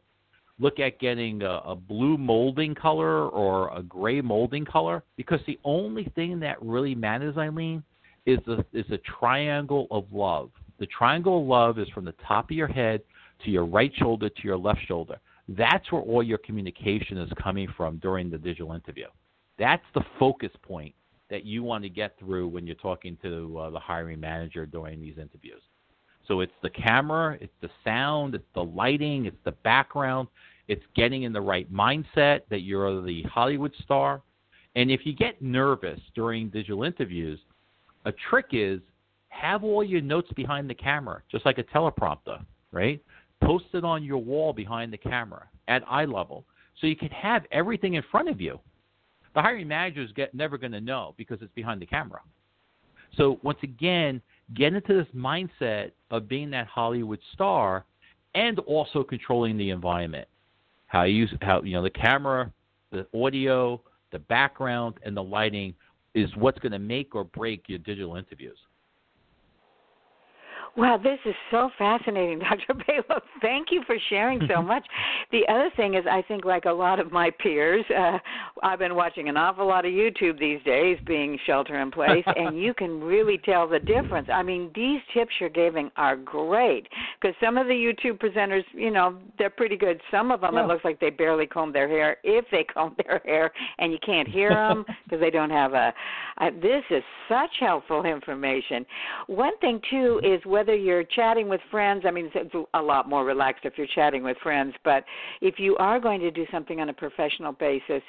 Look 0.59 0.79
at 0.79 0.99
getting 0.99 1.43
a, 1.43 1.61
a 1.65 1.75
blue 1.75 2.17
molding 2.17 2.75
color 2.75 3.29
or 3.29 3.73
a 3.77 3.81
gray 3.83 4.21
molding 4.21 4.65
color, 4.65 5.03
because 5.15 5.39
the 5.47 5.59
only 5.63 6.11
thing 6.15 6.39
that 6.41 6.61
really 6.61 6.95
matters, 6.95 7.37
Eileen, 7.37 7.83
is 8.25 8.39
the 8.45 8.65
is 8.73 8.85
a 8.91 8.97
triangle 9.19 9.87
of 9.91 10.05
love. 10.11 10.49
The 10.79 10.87
triangle 10.87 11.41
of 11.41 11.47
love 11.47 11.79
is 11.79 11.87
from 11.93 12.05
the 12.05 12.15
top 12.27 12.51
of 12.51 12.57
your 12.57 12.67
head 12.67 13.01
to 13.43 13.51
your 13.51 13.65
right 13.65 13.91
shoulder 13.95 14.29
to 14.29 14.43
your 14.43 14.57
left 14.57 14.79
shoulder. 14.87 15.17
That's 15.49 15.91
where 15.91 16.01
all 16.01 16.23
your 16.23 16.39
communication 16.39 17.17
is 17.17 17.31
coming 17.41 17.67
from 17.77 17.97
during 17.97 18.29
the 18.29 18.37
digital 18.37 18.73
interview. 18.73 19.07
That's 19.57 19.83
the 19.93 20.03
focus 20.19 20.51
point 20.61 20.93
that 21.29 21.45
you 21.45 21.63
want 21.63 21.83
to 21.83 21.89
get 21.89 22.17
through 22.19 22.47
when 22.47 22.65
you're 22.65 22.75
talking 22.75 23.17
to 23.21 23.57
uh, 23.57 23.69
the 23.69 23.79
hiring 23.79 24.19
manager 24.19 24.65
during 24.65 25.01
these 25.01 25.17
interviews. 25.17 25.61
So 26.27 26.41
it's 26.41 26.53
the 26.61 26.69
camera, 26.69 27.37
it's 27.39 27.53
the 27.61 27.69
sound, 27.83 28.35
it's 28.35 28.47
the 28.53 28.63
lighting, 28.63 29.25
it's 29.25 29.37
the 29.45 29.51
background, 29.51 30.27
it's 30.67 30.83
getting 30.95 31.23
in 31.23 31.31
the 31.31 31.41
right 31.41 31.71
mindset 31.71 32.41
that 32.49 32.61
you're 32.61 33.01
the 33.01 33.23
Hollywood 33.23 33.73
star. 33.83 34.21
And 34.75 34.91
if 34.91 35.01
you 35.05 35.15
get 35.15 35.41
nervous 35.41 35.99
during 36.13 36.49
digital 36.49 36.83
interviews, 36.83 37.39
a 38.05 38.11
trick 38.29 38.47
is 38.51 38.81
have 39.29 39.63
all 39.63 39.83
your 39.83 40.01
notes 40.01 40.31
behind 40.35 40.69
the 40.69 40.75
camera, 40.75 41.21
just 41.31 41.45
like 41.45 41.57
a 41.57 41.63
teleprompter, 41.63 42.43
right? 42.71 43.01
Post 43.47 43.67
it 43.73 43.85
on 43.85 44.03
your 44.03 44.17
wall 44.17 44.51
behind 44.51 44.91
the 44.91 44.97
camera 44.97 45.47
at 45.69 45.81
eye 45.89 46.03
level 46.03 46.43
so 46.81 46.85
you 46.85 46.97
can 46.97 47.07
have 47.07 47.43
everything 47.53 47.93
in 47.93 48.03
front 48.11 48.27
of 48.27 48.41
you. 48.41 48.59
the 49.35 49.41
hiring 49.41 49.69
manager 49.69 50.01
is 50.01 50.11
get, 50.11 50.35
never 50.35 50.57
going 50.57 50.73
to 50.73 50.81
know 50.81 51.13
because 51.15 51.37
it's 51.41 51.53
behind 51.53 51.81
the 51.81 51.85
camera. 51.85 52.19
So 53.15 53.39
once 53.43 53.59
again, 53.63 54.21
get 54.53 54.73
into 54.73 54.93
this 54.93 55.07
mindset 55.15 55.91
of 56.11 56.27
being 56.27 56.49
that 56.49 56.67
Hollywood 56.67 57.19
star 57.33 57.85
and 58.35 58.59
also 58.59 59.01
controlling 59.01 59.57
the 59.57 59.69
environment. 59.69 60.27
How 60.87 61.03
you 61.03 61.27
how 61.41 61.61
you 61.61 61.71
know 61.71 61.83
the 61.83 61.89
camera, 61.89 62.51
the 62.91 63.07
audio, 63.13 63.81
the 64.11 64.19
background, 64.19 64.95
and 65.03 65.15
the 65.15 65.23
lighting 65.23 65.73
is 66.15 66.29
what's 66.35 66.59
going 66.59 66.73
to 66.73 66.79
make 66.79 67.15
or 67.15 67.23
break 67.23 67.69
your 67.69 67.79
digital 67.79 68.17
interviews. 68.17 68.57
Wow, 70.77 70.99
this 71.01 71.17
is 71.25 71.33
so 71.49 71.71
fascinating, 71.79 72.37
Dr. 72.67 72.75
Bailo. 72.75 73.19
Thank 73.41 73.69
you 73.71 73.81
for 73.87 73.95
sharing 74.09 74.39
so 74.47 74.61
much. 74.61 74.85
the 75.31 75.41
other 75.49 75.71
thing 75.75 75.95
is, 75.95 76.05
I 76.09 76.21
think, 76.21 76.45
like 76.45 76.65
a 76.65 76.71
lot 76.71 76.99
of 76.99 77.11
my 77.11 77.31
peers, 77.31 77.83
uh, 77.89 78.19
I've 78.61 78.77
been 78.77 78.93
watching 78.93 79.27
an 79.27 79.37
awful 79.37 79.67
lot 79.67 79.85
of 79.85 79.91
YouTube 79.91 80.39
these 80.39 80.61
days, 80.63 80.99
being 81.07 81.39
shelter 81.47 81.81
in 81.81 81.89
place, 81.89 82.23
and 82.27 82.61
you 82.61 82.75
can 82.75 83.01
really 83.01 83.39
tell 83.39 83.67
the 83.67 83.79
difference. 83.79 84.27
I 84.31 84.43
mean, 84.43 84.69
these 84.75 84.99
tips 85.15 85.31
you're 85.39 85.49
giving 85.49 85.89
are 85.97 86.15
great 86.15 86.87
because 87.19 87.35
some 87.41 87.57
of 87.57 87.65
the 87.65 87.73
YouTube 87.73 88.19
presenters, 88.19 88.63
you 88.73 88.91
know, 88.91 89.17
they're 89.39 89.49
pretty 89.49 89.77
good. 89.77 89.99
Some 90.11 90.29
of 90.29 90.41
them, 90.41 90.53
yeah. 90.53 90.63
it 90.63 90.67
looks 90.67 90.85
like 90.85 90.99
they 90.99 91.09
barely 91.09 91.47
comb 91.47 91.73
their 91.73 91.87
hair, 91.87 92.17
if 92.23 92.45
they 92.51 92.63
comb 92.63 92.95
their 93.03 93.19
hair, 93.25 93.51
and 93.79 93.91
you 93.91 93.97
can't 94.05 94.27
hear 94.27 94.49
them 94.49 94.85
because 95.05 95.19
they 95.21 95.31
don't 95.31 95.49
have 95.49 95.73
a. 95.73 95.91
Uh, 96.39 96.51
this 96.61 96.83
is 96.91 97.01
such 97.27 97.49
helpful 97.59 98.05
information. 98.05 98.85
One 99.25 99.57
thing 99.57 99.81
too 99.89 100.21
is 100.23 100.39
whether 100.45 100.66
whether 100.67 100.77
you're 100.77 101.03
chatting 101.03 101.47
with 101.47 101.61
friends, 101.71 102.03
I 102.05 102.11
mean, 102.11 102.29
it's 102.35 102.55
a 102.73 102.81
lot 102.81 103.07
more 103.07 103.23
relaxed 103.23 103.63
if 103.63 103.77
you're 103.77 103.87
chatting 103.95 104.21
with 104.21 104.35
friends, 104.43 104.73
but 104.83 105.05
if 105.39 105.59
you 105.59 105.77
are 105.77 105.97
going 105.97 106.19
to 106.19 106.29
do 106.29 106.45
something 106.51 106.81
on 106.81 106.89
a 106.89 106.93
professional 106.93 107.53
basis, 107.53 108.01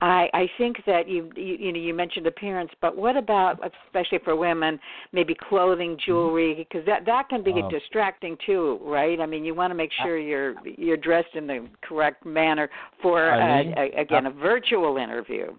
I, 0.00 0.28
I 0.32 0.48
think 0.56 0.78
that 0.86 1.08
you, 1.08 1.30
you, 1.36 1.56
you 1.58 1.72
know, 1.72 1.78
you 1.78 1.92
mentioned 1.92 2.26
appearance, 2.26 2.70
but 2.80 2.96
what 2.96 3.18
about, 3.18 3.60
especially 3.86 4.18
for 4.24 4.34
women, 4.34 4.80
maybe 5.12 5.36
clothing, 5.48 5.90
mm-hmm. 5.90 6.10
jewelry, 6.10 6.54
because 6.54 6.86
that, 6.86 7.04
that 7.04 7.28
can 7.28 7.44
be 7.44 7.62
distracting 7.70 8.36
too, 8.46 8.78
right? 8.82 9.20
I 9.20 9.26
mean, 9.26 9.44
you 9.44 9.54
want 9.54 9.70
to 9.70 9.74
make 9.74 9.90
sure 10.02 10.18
you're, 10.18 10.54
you're 10.78 10.96
dressed 10.96 11.34
in 11.34 11.46
the 11.46 11.68
correct 11.82 12.24
manner 12.24 12.70
for, 13.02 13.30
uh, 13.30 13.62
a, 13.76 14.00
again, 14.00 14.24
a 14.24 14.30
virtual 14.30 14.96
interview. 14.96 15.54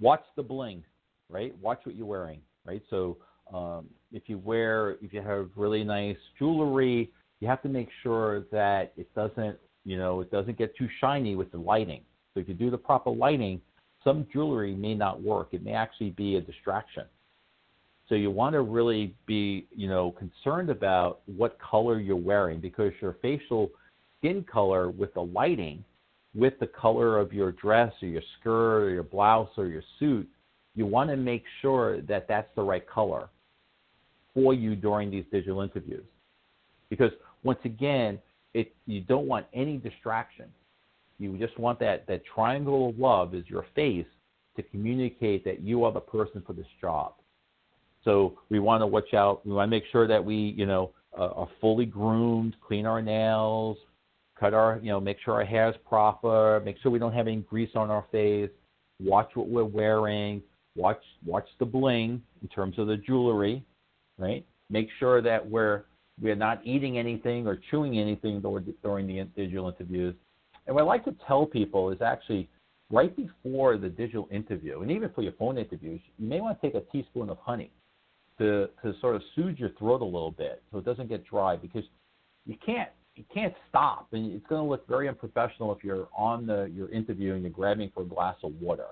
Watch 0.00 0.24
the 0.34 0.42
bling, 0.42 0.82
right? 1.28 1.54
Watch 1.60 1.80
what 1.84 1.94
you're 1.94 2.06
wearing, 2.06 2.40
right? 2.64 2.82
So, 2.88 3.18
um, 3.52 3.86
if 4.12 4.22
you 4.26 4.38
wear, 4.38 4.92
if 5.02 5.12
you 5.12 5.20
have 5.20 5.50
really 5.56 5.84
nice 5.84 6.16
jewelry, 6.38 7.10
you 7.40 7.48
have 7.48 7.62
to 7.62 7.68
make 7.68 7.88
sure 8.02 8.44
that 8.52 8.92
it 8.96 9.12
doesn't, 9.14 9.58
you 9.84 9.98
know, 9.98 10.20
it 10.20 10.30
doesn't 10.30 10.56
get 10.56 10.76
too 10.76 10.88
shiny 11.00 11.36
with 11.36 11.50
the 11.52 11.58
lighting. 11.58 12.02
So 12.32 12.40
if 12.40 12.48
you 12.48 12.54
do 12.54 12.70
the 12.70 12.78
proper 12.78 13.10
lighting, 13.10 13.60
some 14.02 14.26
jewelry 14.32 14.74
may 14.74 14.94
not 14.94 15.22
work. 15.22 15.48
It 15.52 15.64
may 15.64 15.72
actually 15.72 16.10
be 16.10 16.36
a 16.36 16.40
distraction. 16.40 17.04
So 18.08 18.14
you 18.14 18.30
want 18.30 18.52
to 18.52 18.60
really 18.60 19.14
be, 19.26 19.66
you 19.74 19.88
know, 19.88 20.12
concerned 20.12 20.68
about 20.68 21.20
what 21.26 21.58
color 21.58 21.98
you're 21.98 22.16
wearing 22.16 22.60
because 22.60 22.92
your 23.00 23.16
facial 23.22 23.70
skin 24.18 24.44
color 24.50 24.90
with 24.90 25.14
the 25.14 25.22
lighting, 25.22 25.84
with 26.34 26.54
the 26.60 26.66
color 26.66 27.18
of 27.18 27.32
your 27.32 27.52
dress 27.52 27.92
or 28.02 28.08
your 28.08 28.22
skirt 28.38 28.82
or 28.82 28.90
your 28.90 29.02
blouse 29.02 29.48
or 29.56 29.66
your 29.66 29.82
suit, 29.98 30.28
you 30.74 30.86
want 30.86 31.08
to 31.10 31.16
make 31.16 31.44
sure 31.62 32.02
that 32.02 32.26
that's 32.28 32.48
the 32.56 32.62
right 32.62 32.86
color 32.86 33.28
for 34.34 34.52
you 34.54 34.74
during 34.74 35.10
these 35.10 35.24
digital 35.32 35.60
interviews. 35.60 36.04
Because 36.90 37.10
once 37.42 37.60
again, 37.64 38.18
it, 38.52 38.74
you 38.86 39.00
don't 39.00 39.26
want 39.26 39.46
any 39.54 39.78
distraction. 39.78 40.46
You 41.18 41.36
just 41.38 41.58
want 41.58 41.78
that, 41.80 42.06
that 42.08 42.22
triangle 42.34 42.90
of 42.90 42.98
love 42.98 43.34
is 43.34 43.44
your 43.48 43.66
face 43.74 44.06
to 44.56 44.62
communicate 44.62 45.44
that 45.44 45.60
you 45.60 45.84
are 45.84 45.92
the 45.92 46.00
person 46.00 46.42
for 46.46 46.52
this 46.52 46.66
job. 46.80 47.14
So 48.04 48.38
we 48.50 48.58
want 48.58 48.82
to 48.82 48.86
watch 48.86 49.14
out. 49.14 49.44
We 49.46 49.52
want 49.52 49.68
to 49.68 49.70
make 49.70 49.84
sure 49.90 50.06
that 50.06 50.22
we, 50.24 50.34
you 50.56 50.66
know, 50.66 50.90
uh, 51.18 51.28
are 51.28 51.48
fully 51.60 51.86
groomed, 51.86 52.56
clean 52.66 52.86
our 52.86 53.00
nails, 53.00 53.76
cut 54.38 54.52
our, 54.52 54.78
you 54.82 54.90
know, 54.90 55.00
make 55.00 55.16
sure 55.24 55.34
our 55.34 55.44
hair 55.44 55.68
is 55.70 55.76
proper, 55.88 56.60
make 56.64 56.76
sure 56.82 56.90
we 56.90 56.98
don't 56.98 57.12
have 57.12 57.26
any 57.26 57.36
grease 57.36 57.70
on 57.74 57.90
our 57.90 58.04
face, 58.10 58.50
watch 59.00 59.30
what 59.34 59.48
we're 59.48 59.64
wearing, 59.64 60.42
watch 60.76 61.02
watch 61.24 61.46
the 61.58 61.64
bling 61.64 62.20
in 62.42 62.48
terms 62.48 62.78
of 62.78 62.88
the 62.88 62.96
jewelry, 62.96 63.64
right? 64.18 64.44
Make 64.70 64.88
sure 64.98 65.22
that 65.22 65.48
we're 65.48 65.84
we're 66.20 66.36
not 66.36 66.60
eating 66.64 66.98
anything 66.98 67.46
or 67.46 67.58
chewing 67.70 67.98
anything 67.98 68.40
during 68.40 69.06
the 69.06 69.28
digital 69.36 69.68
interviews. 69.68 70.14
And 70.66 70.74
what 70.74 70.82
I 70.82 70.86
like 70.86 71.04
to 71.06 71.14
tell 71.26 71.44
people 71.44 71.90
is 71.90 72.00
actually 72.00 72.48
right 72.90 73.14
before 73.16 73.76
the 73.76 73.88
digital 73.88 74.28
interview, 74.30 74.80
and 74.80 74.90
even 74.90 75.10
for 75.10 75.22
your 75.22 75.32
phone 75.32 75.58
interviews, 75.58 76.00
you 76.18 76.28
may 76.28 76.40
want 76.40 76.60
to 76.60 76.66
take 76.66 76.74
a 76.74 76.84
teaspoon 76.92 77.30
of 77.30 77.38
honey 77.38 77.70
to 78.38 78.68
to 78.82 78.94
sort 79.00 79.16
of 79.16 79.22
soothe 79.34 79.58
your 79.58 79.70
throat 79.70 80.02
a 80.02 80.04
little 80.04 80.30
bit 80.30 80.62
so 80.70 80.78
it 80.78 80.84
doesn't 80.84 81.08
get 81.08 81.24
dry 81.24 81.56
because 81.56 81.84
you 82.46 82.56
can't 82.64 82.90
you 83.14 83.24
can't 83.32 83.54
stop 83.68 84.08
and 84.12 84.32
it's 84.32 84.46
going 84.48 84.62
to 84.62 84.68
look 84.68 84.86
very 84.88 85.08
unprofessional 85.08 85.72
if 85.72 85.84
you're 85.84 86.08
on 86.16 86.46
the 86.46 86.70
your 86.74 86.90
interview 86.90 87.34
and 87.34 87.42
you're 87.42 87.50
grabbing 87.50 87.90
for 87.94 88.02
a 88.02 88.06
glass 88.06 88.36
of 88.42 88.52
water. 88.60 88.86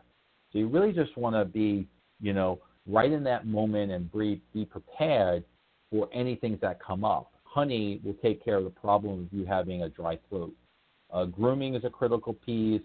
So 0.52 0.58
you 0.58 0.68
really 0.68 0.92
just 0.92 1.16
want 1.16 1.34
to 1.34 1.44
be, 1.44 1.88
you 2.20 2.32
know, 2.32 2.60
right 2.86 3.12
in 3.12 3.22
that 3.24 3.46
moment 3.46 3.92
and 3.92 4.10
be, 4.12 4.40
be 4.52 4.64
prepared 4.64 5.44
for 5.90 6.08
anything 6.12 6.58
that 6.62 6.82
come 6.82 7.04
up. 7.04 7.32
Honey 7.44 8.00
will 8.02 8.14
take 8.14 8.44
care 8.44 8.56
of 8.56 8.64
the 8.64 8.70
problem 8.70 9.20
of 9.20 9.32
you 9.32 9.44
having 9.44 9.82
a 9.82 9.88
dry 9.88 10.18
throat. 10.28 10.54
Uh, 11.12 11.26
grooming 11.26 11.74
is 11.74 11.84
a 11.84 11.90
critical 11.90 12.32
piece. 12.32 12.80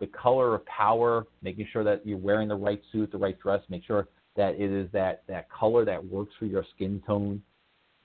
The 0.00 0.06
color 0.08 0.54
of 0.54 0.64
power, 0.66 1.26
making 1.42 1.68
sure 1.72 1.84
that 1.84 2.06
you're 2.06 2.18
wearing 2.18 2.48
the 2.48 2.56
right 2.56 2.80
suit, 2.92 3.12
the 3.12 3.18
right 3.18 3.38
dress, 3.38 3.60
make 3.68 3.84
sure 3.84 4.08
that 4.36 4.54
it 4.54 4.70
is 4.70 4.88
that, 4.92 5.22
that 5.28 5.50
color 5.50 5.84
that 5.84 6.04
works 6.04 6.32
for 6.38 6.46
your 6.46 6.64
skin 6.74 7.02
tone. 7.06 7.42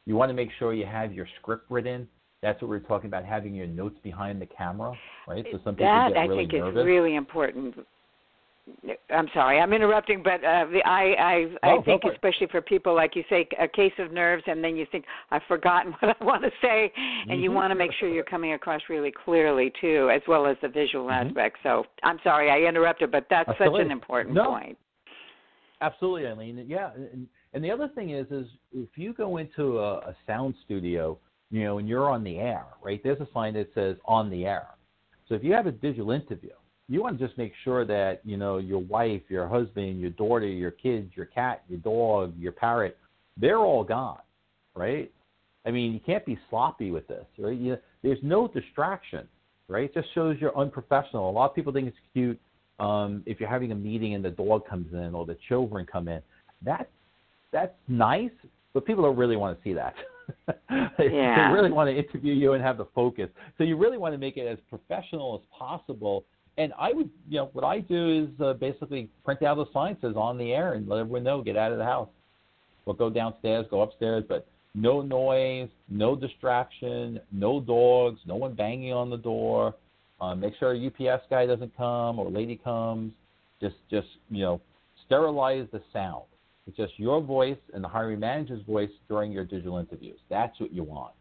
You 0.05 0.15
want 0.15 0.29
to 0.29 0.33
make 0.33 0.49
sure 0.59 0.73
you 0.73 0.85
have 0.85 1.13
your 1.13 1.27
script 1.39 1.69
written. 1.69 2.07
That's 2.41 2.61
what 2.61 2.69
we're 2.69 2.79
talking 2.79 3.07
about, 3.07 3.25
having 3.25 3.55
your 3.55 3.67
notes 3.67 3.97
behind 4.03 4.41
the 4.41 4.45
camera, 4.45 4.93
right? 5.27 5.45
So 5.51 5.59
some 5.63 5.75
people 5.75 5.87
that, 5.87 6.13
get 6.13 6.19
really 6.21 6.45
I 6.45 6.47
think 6.47 6.53
nervous. 6.53 6.81
is 6.81 6.85
really 6.85 7.15
important 7.15 7.75
I'm 9.09 9.27
sorry, 9.33 9.59
I'm 9.59 9.71
interrupting, 9.71 10.21
but 10.23 10.43
uh, 10.43 10.65
the, 10.65 10.81
I 10.85 11.13
I 11.17 11.45
oh, 11.63 11.79
I 11.79 11.83
think 11.83 12.03
especially 12.03 12.47
for 12.47 12.61
people 12.61 12.93
like 12.93 13.15
you 13.15 13.23
say, 13.29 13.47
a 13.59 13.67
case 13.67 13.93
of 13.97 14.11
nerves, 14.11 14.43
and 14.47 14.63
then 14.63 14.75
you 14.75 14.85
think 14.91 15.05
I've 15.31 15.41
forgotten 15.47 15.93
what 15.99 16.15
I 16.19 16.23
want 16.23 16.43
to 16.43 16.51
say, 16.61 16.91
and 16.95 17.31
mm-hmm. 17.31 17.43
you 17.43 17.51
want 17.51 17.71
to 17.71 17.75
make 17.75 17.91
sure 17.99 18.09
you're 18.09 18.23
coming 18.23 18.53
across 18.53 18.81
really 18.89 19.11
clearly 19.11 19.71
too, 19.79 20.09
as 20.13 20.21
well 20.27 20.45
as 20.45 20.57
the 20.61 20.67
visual 20.67 21.05
mm-hmm. 21.05 21.27
aspect. 21.27 21.57
So 21.63 21.85
I'm 22.03 22.19
sorry 22.23 22.51
I 22.51 22.67
interrupted, 22.67 23.11
but 23.11 23.25
that's 23.29 23.49
Absolutely. 23.49 23.81
such 23.81 23.85
an 23.85 23.91
important 23.91 24.35
no. 24.35 24.49
point. 24.49 24.77
Absolutely, 25.79 26.27
Eileen. 26.27 26.65
Yeah, 26.67 26.89
and, 26.95 27.27
and 27.53 27.63
the 27.63 27.71
other 27.71 27.87
thing 27.87 28.09
is, 28.09 28.25
is 28.31 28.47
if 28.73 28.89
you 28.95 29.13
go 29.13 29.37
into 29.37 29.79
a, 29.79 29.97
a 29.99 30.15
sound 30.25 30.55
studio, 30.65 31.17
you 31.51 31.63
know, 31.63 31.77
and 31.77 31.87
you're 31.87 32.09
on 32.09 32.23
the 32.23 32.37
air, 32.37 32.65
right? 32.83 32.99
There's 33.03 33.21
a 33.21 33.27
sign 33.33 33.53
that 33.53 33.69
says 33.73 33.95
"on 34.05 34.29
the 34.29 34.45
air." 34.45 34.67
So 35.29 35.35
if 35.35 35.43
you 35.43 35.53
have 35.53 35.67
a 35.67 35.71
digital 35.71 36.11
interview 36.11 36.51
you 36.89 37.01
want 37.01 37.19
to 37.19 37.25
just 37.25 37.37
make 37.37 37.53
sure 37.63 37.85
that 37.85 38.21
you 38.23 38.37
know 38.37 38.57
your 38.57 38.79
wife, 38.79 39.21
your 39.29 39.47
husband, 39.47 39.99
your 39.99 40.11
daughter, 40.11 40.47
your 40.47 40.71
kids, 40.71 41.11
your 41.15 41.25
cat, 41.25 41.63
your 41.67 41.79
dog, 41.79 42.33
your 42.37 42.51
parrot, 42.51 42.97
they're 43.35 43.59
all 43.59 43.83
gone, 43.83 44.19
right? 44.75 45.11
I 45.65 45.71
mean, 45.71 45.93
you 45.93 45.99
can't 45.99 46.25
be 46.25 46.39
sloppy 46.49 46.91
with 46.91 47.07
this, 47.07 47.25
right? 47.37 47.57
You, 47.57 47.77
there's 48.01 48.19
no 48.23 48.47
distraction, 48.47 49.27
right? 49.67 49.85
It 49.85 49.93
just 49.93 50.07
shows 50.15 50.37
you're 50.39 50.57
unprofessional. 50.57 51.29
A 51.29 51.31
lot 51.31 51.49
of 51.49 51.55
people 51.55 51.73
think 51.73 51.89
it's 51.89 51.97
cute 52.13 52.39
um, 52.79 53.21
if 53.25 53.39
you're 53.39 53.49
having 53.49 53.71
a 53.73 53.75
meeting 53.75 54.15
and 54.15 54.23
the 54.23 54.29
dog 54.29 54.65
comes 54.67 54.93
in 54.93 55.13
or 55.13 55.25
the 55.25 55.37
children 55.49 55.85
come 55.85 56.07
in. 56.07 56.21
That's 56.63 56.89
that's 57.51 57.73
nice, 57.87 58.31
but 58.73 58.85
people 58.85 59.03
don't 59.03 59.17
really 59.17 59.35
want 59.35 59.57
to 59.57 59.63
see 59.63 59.73
that. 59.73 59.93
they, 60.97 61.09
yeah. 61.11 61.49
they 61.49 61.53
really 61.53 61.71
want 61.71 61.89
to 61.89 61.97
interview 61.97 62.33
you 62.33 62.53
and 62.53 62.63
have 62.63 62.77
the 62.77 62.87
focus. 62.93 63.29
So 63.57 63.63
you 63.63 63.77
really 63.77 63.97
want 63.97 64.13
to 64.13 64.17
make 64.17 64.37
it 64.37 64.47
as 64.47 64.57
professional 64.69 65.35
as 65.35 65.57
possible 65.57 66.25
and 66.57 66.73
I 66.79 66.91
would, 66.91 67.09
you 67.29 67.37
know, 67.37 67.49
what 67.53 67.63
I 67.63 67.79
do 67.79 68.23
is 68.23 68.41
uh, 68.41 68.53
basically 68.53 69.09
print 69.23 69.43
out 69.43 69.57
the 69.57 69.65
sign 69.73 69.97
says 70.01 70.15
on 70.15 70.37
the 70.37 70.51
air 70.53 70.73
and 70.73 70.87
let 70.87 70.99
everyone 70.99 71.23
know 71.23 71.41
get 71.41 71.55
out 71.55 71.71
of 71.71 71.77
the 71.77 71.83
house. 71.83 72.09
We'll 72.85 72.95
go 72.95 73.09
downstairs, 73.09 73.65
go 73.69 73.81
upstairs, 73.81 74.23
but 74.27 74.47
no 74.73 75.01
noise, 75.01 75.69
no 75.89 76.15
distraction, 76.15 77.19
no 77.31 77.59
dogs, 77.59 78.19
no 78.25 78.35
one 78.35 78.53
banging 78.53 78.93
on 78.93 79.09
the 79.09 79.17
door. 79.17 79.75
Um, 80.19 80.39
make 80.39 80.53
sure 80.57 80.73
a 80.73 80.87
UPS 80.87 81.25
guy 81.29 81.45
doesn't 81.45 81.75
come 81.77 82.17
or 82.17 82.31
lady 82.31 82.59
comes. 82.63 83.13
Just, 83.61 83.75
just 83.91 84.07
you 84.29 84.41
know, 84.41 84.61
sterilize 85.05 85.67
the 85.71 85.81
sound. 85.93 86.23
It's 86.65 86.77
just 86.77 86.93
your 86.97 87.21
voice 87.21 87.57
and 87.73 87.83
the 87.83 87.87
hiring 87.87 88.19
manager's 88.19 88.63
voice 88.63 88.89
during 89.07 89.31
your 89.31 89.45
digital 89.45 89.77
interviews. 89.77 90.19
That's 90.29 90.59
what 90.59 90.73
you 90.73 90.83
want. 90.83 91.13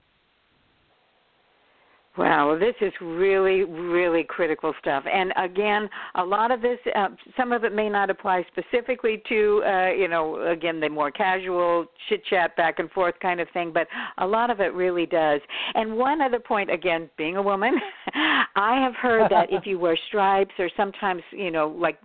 Wow, 2.17 2.57
this 2.59 2.75
is 2.81 2.95
really, 3.03 3.65
really 3.65 4.25
critical 4.25 4.73
stuff. 4.81 5.05
And 5.13 5.35
again, 5.37 5.89
a 6.15 6.25
lot 6.25 6.51
of 6.51 6.63
this, 6.63 6.79
uh, 6.95 7.09
some 7.37 7.53
of 7.53 7.65
it 7.65 7.75
may 7.75 7.91
not 7.91 8.09
apply 8.09 8.47
specifically 8.49 9.23
to, 9.29 9.63
uh, 9.67 9.91
you 9.91 10.09
know, 10.09 10.49
again, 10.51 10.81
the 10.81 10.89
more 10.89 11.11
casual 11.11 11.85
chit 12.09 12.25
chat 12.25 12.57
back 12.57 12.79
and 12.79 12.91
forth 12.93 13.17
kind 13.21 13.39
of 13.39 13.49
thing, 13.51 13.71
but 13.71 13.87
a 14.17 14.27
lot 14.27 14.49
of 14.49 14.61
it 14.61 14.73
really 14.73 15.05
does. 15.05 15.43
And 15.75 15.95
one 15.95 16.23
other 16.23 16.41
point, 16.41 16.71
again, 16.71 17.11
being 17.19 17.37
a 17.37 17.43
woman, 17.43 17.75
I 18.15 18.81
have 18.83 18.95
heard 18.95 19.31
that 19.31 19.53
if 19.53 19.67
you 19.67 19.79
wear 19.79 19.99
stripes 20.09 20.55
or 20.59 20.71
sometimes, 20.75 21.23
you 21.33 21.51
know, 21.51 21.69
like 21.69 21.99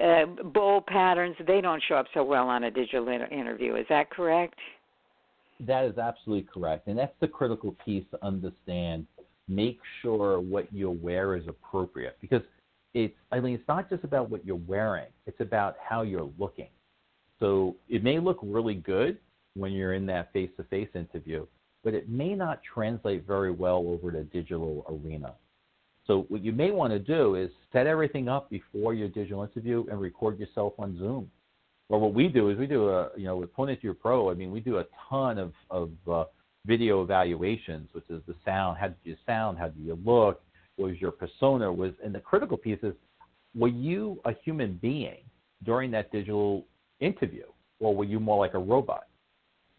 uh, 0.00 0.26
bowl 0.54 0.80
patterns, 0.86 1.34
they 1.48 1.60
don't 1.60 1.82
show 1.88 1.96
up 1.96 2.06
so 2.14 2.22
well 2.22 2.46
on 2.46 2.64
a 2.64 2.70
digital 2.70 3.08
inter- 3.08 3.26
interview. 3.26 3.74
Is 3.74 3.86
that 3.88 4.08
correct? 4.10 4.54
That 5.66 5.84
is 5.84 5.98
absolutely 5.98 6.46
correct. 6.52 6.86
And 6.86 6.96
that's 6.96 7.14
the 7.18 7.26
critical 7.26 7.74
piece 7.84 8.04
to 8.12 8.24
understand 8.24 9.06
make 9.48 9.80
sure 10.02 10.40
what 10.40 10.72
you 10.72 10.90
wear 10.90 11.36
is 11.36 11.44
appropriate 11.48 12.16
because 12.20 12.42
it's 12.94 13.14
I 13.32 13.40
mean 13.40 13.54
it's 13.54 13.68
not 13.68 13.88
just 13.88 14.04
about 14.04 14.30
what 14.30 14.44
you're 14.44 14.56
wearing, 14.56 15.06
it's 15.26 15.40
about 15.40 15.76
how 15.82 16.02
you're 16.02 16.30
looking. 16.38 16.68
So 17.40 17.76
it 17.88 18.02
may 18.02 18.18
look 18.18 18.38
really 18.42 18.74
good 18.74 19.18
when 19.54 19.72
you're 19.72 19.94
in 19.94 20.06
that 20.06 20.32
face-to-face 20.32 20.88
interview, 20.94 21.46
but 21.84 21.94
it 21.94 22.08
may 22.08 22.34
not 22.34 22.60
translate 22.62 23.26
very 23.26 23.50
well 23.50 23.86
over 23.86 24.10
the 24.10 24.22
digital 24.24 24.84
arena. 24.88 25.34
So 26.06 26.24
what 26.28 26.42
you 26.42 26.52
may 26.52 26.70
want 26.70 26.92
to 26.92 26.98
do 26.98 27.34
is 27.34 27.50
set 27.72 27.86
everything 27.86 28.28
up 28.28 28.50
before 28.50 28.94
your 28.94 29.08
digital 29.08 29.42
interview 29.42 29.84
and 29.90 30.00
record 30.00 30.38
yourself 30.38 30.72
on 30.78 30.98
Zoom. 30.98 31.30
Or 31.90 31.98
what 31.98 32.14
we 32.14 32.28
do 32.28 32.50
is 32.50 32.58
we 32.58 32.66
do 32.66 32.88
a 32.88 33.10
you 33.16 33.24
know 33.24 33.36
with 33.36 33.52
Phone 33.54 33.68
Interview 33.68 33.94
Pro. 33.94 34.30
I 34.30 34.34
mean 34.34 34.50
we 34.50 34.60
do 34.60 34.78
a 34.78 34.84
ton 35.08 35.38
of 35.38 35.52
of 35.70 35.90
uh, 36.10 36.24
video 36.68 37.02
evaluations, 37.02 37.88
which 37.92 38.04
is 38.10 38.20
the 38.28 38.34
sound. 38.44 38.76
How 38.78 38.88
did 38.88 38.96
you 39.02 39.16
sound? 39.26 39.58
How 39.58 39.68
did 39.68 39.82
you 39.82 39.98
look? 40.04 40.42
What 40.76 40.90
was 40.90 41.00
your 41.00 41.10
persona? 41.10 41.72
Was 41.72 41.92
and 42.04 42.14
the 42.14 42.20
critical 42.20 42.58
piece 42.58 42.78
is, 42.82 42.94
were 43.56 43.68
you 43.68 44.20
a 44.26 44.32
human 44.44 44.78
being 44.80 45.24
during 45.64 45.90
that 45.92 46.12
digital 46.12 46.66
interview, 47.00 47.44
or 47.80 47.96
were 47.96 48.04
you 48.04 48.20
more 48.20 48.38
like 48.38 48.54
a 48.54 48.58
robot? 48.58 49.06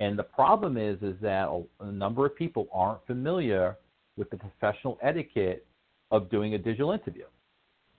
And 0.02 0.18
the 0.18 0.24
problem 0.24 0.78
is, 0.78 0.98
is 1.02 1.16
that 1.22 1.48
a 1.80 1.92
number 1.92 2.26
of 2.26 2.36
people 2.36 2.68
aren't 2.74 3.06
familiar 3.06 3.78
with 4.18 4.30
the 4.32 4.38
professional 4.38 4.98
etiquette 5.04 5.66
of 6.12 6.30
doing 6.30 6.56
a 6.56 6.58
digital 6.58 6.92
interview. 6.92 7.26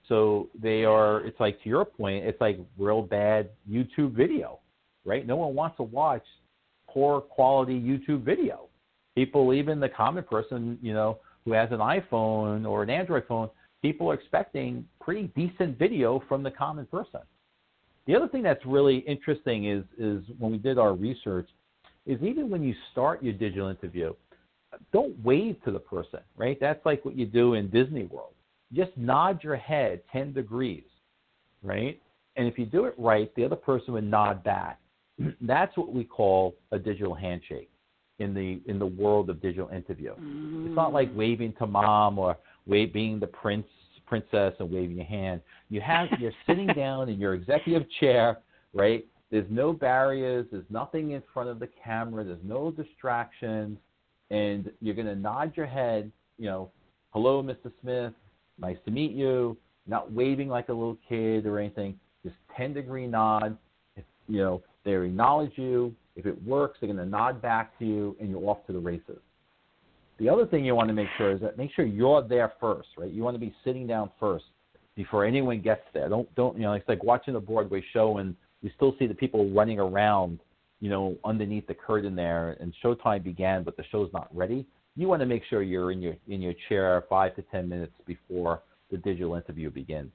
So 0.09 0.49
they 0.61 0.85
are. 0.85 1.25
It's 1.25 1.38
like 1.38 1.62
to 1.62 1.68
your 1.68 1.85
point. 1.85 2.25
It's 2.25 2.40
like 2.40 2.59
real 2.76 3.02
bad 3.02 3.50
YouTube 3.70 4.12
video, 4.12 4.59
right? 5.04 5.25
No 5.25 5.37
one 5.37 5.54
wants 5.54 5.76
to 5.76 5.85
watch 5.85 6.25
poor 6.88 7.20
quality 7.20 7.78
YouTube 7.80 8.25
video 8.25 8.70
people, 9.21 9.53
even 9.53 9.81
the 9.81 9.89
common 9.89 10.25
person, 10.25 10.79
you 10.81 10.95
know, 10.95 11.19
who 11.45 11.53
has 11.53 11.71
an 11.73 11.79
iPhone 11.79 12.67
or 12.67 12.83
an 12.83 12.89
Android 12.89 13.25
phone, 13.29 13.50
people 13.83 14.11
are 14.11 14.15
expecting 14.15 14.87
pretty 14.99 15.25
decent 15.37 15.79
video 15.79 16.23
from 16.27 16.43
the 16.43 16.50
common 16.50 16.87
person. 16.87 17.21
The 18.07 18.17
other 18.17 18.29
thing 18.29 18.43
that's 18.43 18.65
really 18.65 18.99
interesting 19.00 19.67
is 19.67 19.85
is 19.99 20.23
when 20.39 20.50
we 20.53 20.57
did 20.59 20.79
our 20.79 20.95
research, 20.95 21.49
is 22.07 22.21
even 22.23 22.49
when 22.49 22.62
you 22.62 22.75
start 22.93 23.23
your 23.23 23.35
digital 23.35 23.69
interview, 23.69 24.15
don't 24.91 25.15
wave 25.23 25.57
to 25.67 25.71
the 25.71 25.79
person, 25.79 26.21
right? 26.37 26.59
That's 26.59 26.85
like 26.87 27.05
what 27.05 27.15
you 27.15 27.27
do 27.27 27.55
in 27.55 27.69
Disney 27.69 28.05
World. 28.05 28.33
Just 28.73 28.97
nod 28.97 29.45
your 29.45 29.57
head 29.57 30.00
10 30.12 30.33
degrees, 30.33 30.85
right? 31.62 32.00
And 32.37 32.49
if 32.49 32.59
you 32.59 32.65
do 32.65 32.87
it 32.87 32.95
right, 32.97 33.31
the 33.35 33.45
other 33.45 33.57
person 33.57 33.93
would 33.95 34.05
nod 34.05 34.43
back. 34.45 34.81
That's 35.43 35.77
what 35.77 35.93
we 35.93 36.05
call 36.05 36.55
a 36.73 36.79
digital 36.79 37.15
handshake 37.15 37.70
in 38.21 38.35
the 38.35 38.61
in 38.71 38.79
the 38.79 38.87
world 38.87 39.29
of 39.31 39.43
digital 39.43 39.69
interview. 39.69 40.15
Mm. 40.15 40.67
It's 40.67 40.77
not 40.77 40.93
like 40.93 41.11
waving 41.15 41.55
to 41.59 41.67
mom 41.67 42.19
or 42.19 42.37
wave, 42.67 42.93
being 42.93 43.19
the 43.19 43.27
prince 43.27 43.67
princess 44.07 44.53
and 44.59 44.71
waving 44.71 44.97
your 44.97 45.07
hand. 45.07 45.41
You 45.71 45.81
have 45.81 46.09
you're 46.21 46.33
sitting 46.47 46.69
down 46.69 47.09
in 47.09 47.19
your 47.19 47.35
executive 47.35 47.87
chair, 47.99 48.39
right? 48.73 49.05
There's 49.31 49.47
no 49.49 49.73
barriers. 49.73 50.47
There's 50.50 50.65
nothing 50.71 51.12
in 51.12 51.23
front 51.33 51.49
of 51.49 51.59
the 51.59 51.69
camera. 51.83 52.25
There's 52.25 52.39
no 52.45 52.71
distractions, 52.71 53.79
and 54.31 54.71
you're 54.81 54.95
going 54.95 55.07
to 55.07 55.15
nod 55.15 55.53
your 55.57 55.67
head. 55.67 56.11
You 56.37 56.47
know, 56.47 56.71
hello, 57.11 57.43
Mr. 57.43 57.73
Smith. 57.81 58.12
Nice 58.59 58.77
to 58.85 58.91
meet 58.91 59.12
you. 59.12 59.57
Not 59.87 60.12
waving 60.12 60.49
like 60.49 60.69
a 60.69 60.73
little 60.73 60.99
kid 61.09 61.47
or 61.47 61.59
anything. 61.59 61.99
Just 62.25 62.37
10 62.57 62.75
degree 62.75 63.07
nod. 63.07 63.57
You 64.29 64.39
know, 64.39 64.62
they 64.85 64.95
acknowledge 64.95 65.53
you. 65.57 65.95
If 66.21 66.27
it 66.27 66.43
works, 66.45 66.79
they're 66.81 66.93
going 66.93 67.03
to 67.03 67.11
nod 67.11 67.41
back 67.41 67.79
to 67.79 67.87
you, 67.87 68.15
and 68.21 68.29
you're 68.29 68.45
off 68.47 68.59
to 68.67 68.75
the 68.75 68.79
races. 68.79 69.19
The 70.19 70.28
other 70.28 70.45
thing 70.45 70.67
you 70.67 70.75
want 70.75 70.89
to 70.89 70.95
make 70.95 71.09
sure 71.17 71.33
is 71.33 71.41
that 71.41 71.56
make 71.56 71.71
sure 71.75 71.87
you're 71.87 72.23
there 72.23 72.52
first, 72.61 72.89
right? 72.99 73.11
You 73.11 73.23
want 73.23 73.37
to 73.37 73.41
be 73.41 73.54
sitting 73.65 73.87
down 73.87 74.11
first 74.21 74.45
before 74.95 75.25
anyone 75.25 75.63
gets 75.63 75.80
there. 75.95 76.11
Don't 76.11 76.33
don't 76.35 76.56
you 76.56 76.63
know? 76.65 76.75
It's 76.75 76.87
like 76.87 77.02
watching 77.02 77.37
a 77.37 77.41
Broadway 77.41 77.83
show, 77.95 78.19
and 78.19 78.37
you 78.61 78.71
still 78.76 78.95
see 78.99 79.06
the 79.06 79.15
people 79.15 79.50
running 79.50 79.80
around, 79.80 80.39
you 80.80 80.91
know, 80.91 81.17
underneath 81.25 81.67
the 81.67 81.75
curtain 81.75 82.15
there, 82.15 82.59
and 82.61 82.75
showtime 82.85 83.25
began, 83.25 83.63
but 83.63 83.78
the 83.78 83.85
show's 83.91 84.11
not 84.13 84.28
ready. 84.37 84.67
You 84.95 85.09
want 85.09 85.21
to 85.21 85.26
make 85.26 85.43
sure 85.49 85.63
you're 85.63 85.91
in 85.91 86.02
your 86.02 86.17
in 86.28 86.43
your 86.43 86.54
chair 86.69 87.02
five 87.09 87.35
to 87.37 87.43
ten 87.50 87.67
minutes 87.67 87.95
before 88.06 88.61
the 88.91 88.99
digital 88.99 89.37
interview 89.37 89.71
begins. 89.71 90.11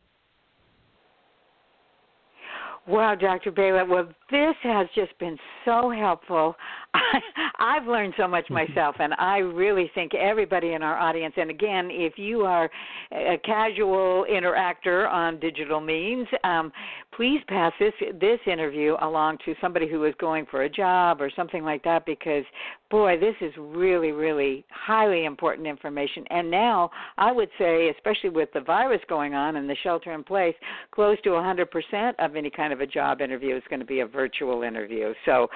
Wow, 2.88 3.16
Dr. 3.16 3.52
Bailo. 3.52 3.88
Well, 3.88 4.08
this 4.30 4.56
has 4.62 4.88
just 4.94 5.18
been 5.18 5.38
so 5.66 5.90
helpful. 5.90 6.56
I, 6.94 7.74
have 7.80 7.88
learned 7.88 8.14
so 8.16 8.28
much 8.28 8.48
myself, 8.52 8.96
and 9.00 9.16
I 9.16 9.40
really 9.40 9.90
think 9.96 10.14
everybody 10.14 10.74
in 10.74 10.84
our 10.84 10.96
audience, 10.96 11.34
and 11.36 11.50
again, 11.50 11.90
if 11.92 12.14
you 12.18 12.42
are 12.42 12.70
a 13.12 13.40
casual 13.44 14.28
interactor 14.32 15.10
on 15.10 15.40
digital 15.40 15.82
means, 15.82 16.28
um, 16.44 16.72
please 17.16 17.40
pass 17.48 17.72
this 17.80 17.94
this 18.20 18.40
interview 18.46 18.96
along 19.02 19.38
to 19.46 19.56
somebody 19.62 19.88
who 19.88 20.04
is 20.06 20.14
going 20.20 20.46
for 20.52 20.64
a 20.64 20.70
job 20.70 21.22
or 21.22 21.32
something 21.36 21.64
like 21.64 21.84
that, 21.84 22.06
because 22.06 22.44
boy, 22.90 23.18
this 23.20 23.36
is 23.42 23.52
really, 23.58 24.12
really 24.12 24.64
highly 24.70 25.26
important 25.26 25.68
information. 25.68 26.24
And 26.30 26.50
now, 26.50 26.90
I 27.18 27.32
would 27.32 27.50
say, 27.58 27.90
especially 27.90 28.30
with 28.30 28.50
the 28.54 28.62
virus 28.62 29.02
going 29.10 29.34
on 29.34 29.56
and 29.56 29.70
the 29.70 29.76
shelter 29.84 30.14
in 30.14 30.24
place, 30.24 30.56
close 30.92 31.20
to 31.24 31.32
100% 31.32 32.14
of 32.20 32.36
any 32.36 32.50
kind 32.50 32.72
of 32.72 32.82
a 32.82 32.88
job 32.88 33.22
interview 33.22 33.56
is 33.56 33.64
going 33.70 33.80
to 33.80 33.86
be 33.86 34.02
a 34.02 34.06
virtual 34.06 34.62
interview. 34.62 35.14
So, 35.26 35.48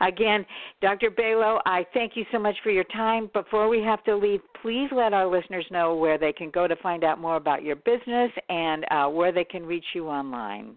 again, 0.00 0.46
Dr. 0.80 1.10
Bailo, 1.10 1.60
I 1.66 1.84
thank 1.92 2.16
you 2.16 2.24
so 2.32 2.38
much 2.38 2.56
for 2.62 2.70
your 2.70 2.84
time. 2.84 3.30
Before 3.32 3.68
we 3.68 3.82
have 3.82 4.02
to 4.04 4.16
leave, 4.16 4.40
please 4.62 4.88
let 4.92 5.12
our 5.12 5.26
listeners 5.26 5.66
know 5.70 5.94
where 5.94 6.18
they 6.18 6.32
can 6.32 6.50
go 6.50 6.66
to 6.66 6.76
find 6.76 7.04
out 7.04 7.20
more 7.20 7.36
about 7.36 7.62
your 7.62 7.76
business 7.76 8.30
and 8.48 8.84
uh, 8.90 9.06
where 9.06 9.32
they 9.32 9.44
can 9.44 9.66
reach 9.66 9.84
you 9.94 10.08
online. 10.08 10.76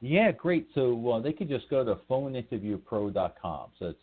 Yeah, 0.00 0.32
great. 0.32 0.68
So 0.74 1.10
uh, 1.10 1.20
they 1.20 1.32
could 1.32 1.48
just 1.48 1.68
go 1.68 1.84
to 1.84 1.96
phoneinterviewpro.com. 2.08 3.70
So 3.78 3.86
it's 3.86 4.00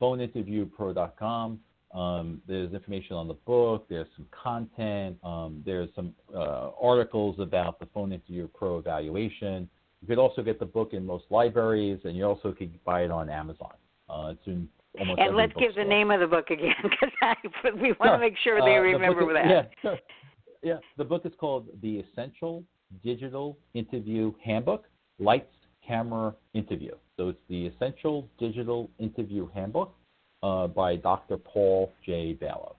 phoneinterviewpro.com. 0.00 1.60
Um, 1.92 2.40
there's 2.46 2.72
information 2.72 3.16
on 3.16 3.26
the 3.26 3.34
book. 3.34 3.86
There's 3.88 4.06
some 4.16 4.26
content. 4.30 5.16
Um, 5.24 5.62
there's 5.66 5.88
some 5.96 6.14
uh, 6.34 6.70
articles 6.80 7.36
about 7.40 7.80
the 7.80 7.86
Phone 7.86 8.12
Interview 8.12 8.46
Pro 8.46 8.78
evaluation. 8.78 9.68
You 10.00 10.08
could 10.08 10.18
also 10.18 10.42
get 10.42 10.60
the 10.60 10.66
book 10.66 10.90
in 10.92 11.04
most 11.04 11.24
libraries, 11.30 11.98
and 12.04 12.16
you 12.16 12.24
also 12.24 12.52
could 12.52 12.82
buy 12.84 13.02
it 13.02 13.10
on 13.10 13.28
Amazon. 13.28 13.72
Uh, 14.08 14.32
it's 14.32 14.46
in 14.46 14.68
almost 14.98 15.20
and 15.20 15.36
let's 15.36 15.52
give 15.58 15.74
the 15.74 15.84
name 15.84 16.10
of 16.10 16.20
the 16.20 16.26
book 16.26 16.50
again 16.50 16.74
because 16.82 17.80
we 17.80 17.92
want 18.00 18.12
to 18.12 18.18
make 18.18 18.34
sure 18.42 18.60
they 18.60 18.76
uh, 18.76 18.80
remember 18.80 19.26
the 19.26 19.32
that. 19.34 19.46
Yeah, 19.46 19.62
sure. 19.82 19.98
yeah, 20.62 20.76
the 20.96 21.04
book 21.04 21.26
is 21.26 21.32
called 21.38 21.66
The 21.82 21.98
Essential 21.98 22.64
Digital 23.04 23.58
Interview 23.74 24.32
Handbook: 24.44 24.84
Lights, 25.20 25.54
Camera, 25.86 26.34
Interview. 26.54 26.92
So 27.16 27.28
it's 27.28 27.38
the 27.48 27.66
Essential 27.66 28.26
Digital 28.38 28.90
Interview 28.98 29.48
Handbook 29.54 29.94
uh, 30.42 30.66
by 30.68 30.96
Dr. 30.96 31.36
Paul 31.36 31.92
J. 32.04 32.36
Bailo. 32.40 32.74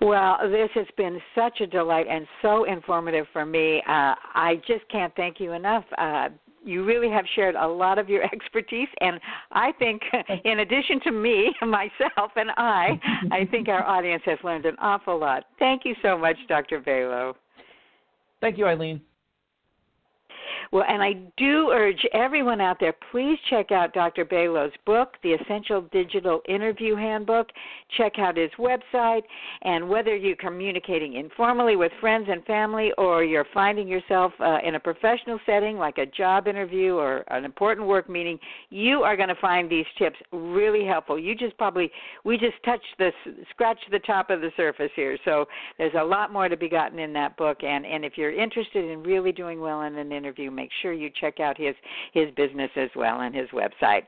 Well, 0.00 0.38
this 0.42 0.70
has 0.74 0.86
been 0.96 1.18
such 1.34 1.60
a 1.60 1.66
delight 1.66 2.06
and 2.08 2.26
so 2.40 2.64
informative 2.64 3.26
for 3.32 3.44
me. 3.44 3.78
Uh, 3.88 4.14
I 4.34 4.60
just 4.66 4.88
can't 4.90 5.12
thank 5.16 5.40
you 5.40 5.52
enough. 5.52 5.84
Uh, 5.96 6.28
you 6.64 6.84
really 6.84 7.10
have 7.10 7.24
shared 7.34 7.54
a 7.54 7.66
lot 7.66 7.98
of 7.98 8.08
your 8.08 8.22
expertise 8.32 8.88
and 9.00 9.20
i 9.52 9.72
think 9.78 10.02
in 10.44 10.60
addition 10.60 11.00
to 11.00 11.12
me 11.12 11.54
myself 11.62 12.32
and 12.36 12.50
i 12.56 13.00
i 13.30 13.46
think 13.50 13.68
our 13.68 13.84
audience 13.84 14.22
has 14.26 14.38
learned 14.42 14.66
an 14.66 14.74
awful 14.80 15.18
lot 15.18 15.44
thank 15.58 15.84
you 15.84 15.94
so 16.02 16.18
much 16.18 16.36
dr 16.48 16.80
bailo 16.82 17.34
thank 18.40 18.58
you 18.58 18.66
eileen 18.66 19.00
Well, 20.70 20.84
and 20.86 21.02
I 21.02 21.14
do 21.36 21.70
urge 21.70 22.04
everyone 22.12 22.60
out 22.60 22.78
there, 22.78 22.94
please 23.10 23.38
check 23.48 23.72
out 23.72 23.94
Dr. 23.94 24.24
Bailo's 24.24 24.72
book, 24.84 25.14
The 25.22 25.32
Essential 25.32 25.82
Digital 25.92 26.42
Interview 26.46 26.94
Handbook. 26.94 27.48
Check 27.96 28.18
out 28.18 28.36
his 28.36 28.50
website, 28.58 29.22
and 29.62 29.88
whether 29.88 30.14
you're 30.14 30.36
communicating 30.36 31.14
informally 31.14 31.76
with 31.76 31.90
friends 32.00 32.28
and 32.30 32.44
family 32.44 32.92
or 32.98 33.24
you're 33.24 33.46
finding 33.54 33.88
yourself 33.88 34.32
uh, 34.40 34.58
in 34.62 34.74
a 34.74 34.80
professional 34.80 35.38
setting 35.46 35.78
like 35.78 35.96
a 35.96 36.06
job 36.06 36.46
interview 36.46 36.94
or 36.94 37.24
an 37.28 37.44
important 37.44 37.86
work 37.86 38.08
meeting, 38.10 38.38
you 38.68 39.02
are 39.02 39.16
going 39.16 39.28
to 39.28 39.34
find 39.36 39.70
these 39.70 39.86
tips 39.96 40.16
really 40.32 40.84
helpful. 40.84 41.18
You 41.18 41.34
just 41.34 41.56
probably, 41.56 41.90
we 42.24 42.36
just 42.36 42.62
touched 42.64 42.84
the, 42.98 43.10
scratched 43.50 43.90
the 43.90 44.00
top 44.00 44.28
of 44.28 44.42
the 44.42 44.50
surface 44.56 44.90
here. 44.94 45.16
So 45.24 45.46
there's 45.78 45.94
a 45.98 46.04
lot 46.04 46.30
more 46.30 46.48
to 46.48 46.56
be 46.56 46.68
gotten 46.68 46.98
in 46.98 47.14
that 47.14 47.38
book. 47.38 47.62
And, 47.62 47.86
and 47.86 48.04
if 48.04 48.18
you're 48.18 48.38
interested 48.38 48.84
in 48.84 49.02
really 49.02 49.32
doing 49.32 49.60
well 49.60 49.82
in 49.82 49.96
an 49.96 50.12
interview, 50.12 50.50
make 50.58 50.70
sure 50.82 50.92
you 50.92 51.10
check 51.20 51.40
out 51.40 51.56
his, 51.56 51.74
his 52.12 52.30
business 52.36 52.70
as 52.76 52.90
well 52.96 53.20
and 53.20 53.34
his 53.34 53.48
website. 53.50 54.02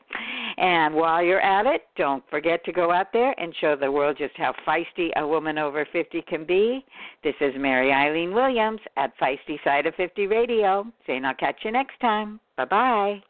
And 0.56 0.94
while 0.94 1.22
you're 1.22 1.40
at 1.40 1.66
it, 1.66 1.82
don't 1.96 2.24
forget 2.28 2.64
to 2.64 2.72
go 2.72 2.90
out 2.92 3.12
there 3.12 3.34
and 3.38 3.54
show 3.60 3.76
the 3.76 3.90
world 3.90 4.16
just 4.18 4.36
how 4.36 4.52
feisty 4.66 5.10
a 5.16 5.26
woman 5.26 5.58
over 5.58 5.86
50 5.92 6.22
can 6.22 6.44
be. 6.44 6.84
This 7.22 7.34
is 7.40 7.54
Mary 7.56 7.92
Eileen 7.92 8.34
Williams 8.34 8.80
at 8.96 9.16
Feisty 9.18 9.62
Side 9.64 9.86
of 9.86 9.94
50 9.94 10.26
Radio 10.26 10.86
saying 11.06 11.24
I'll 11.24 11.34
catch 11.34 11.60
you 11.64 11.72
next 11.72 11.98
time. 12.00 12.40
Bye 12.56 12.64
bye. 12.64 13.29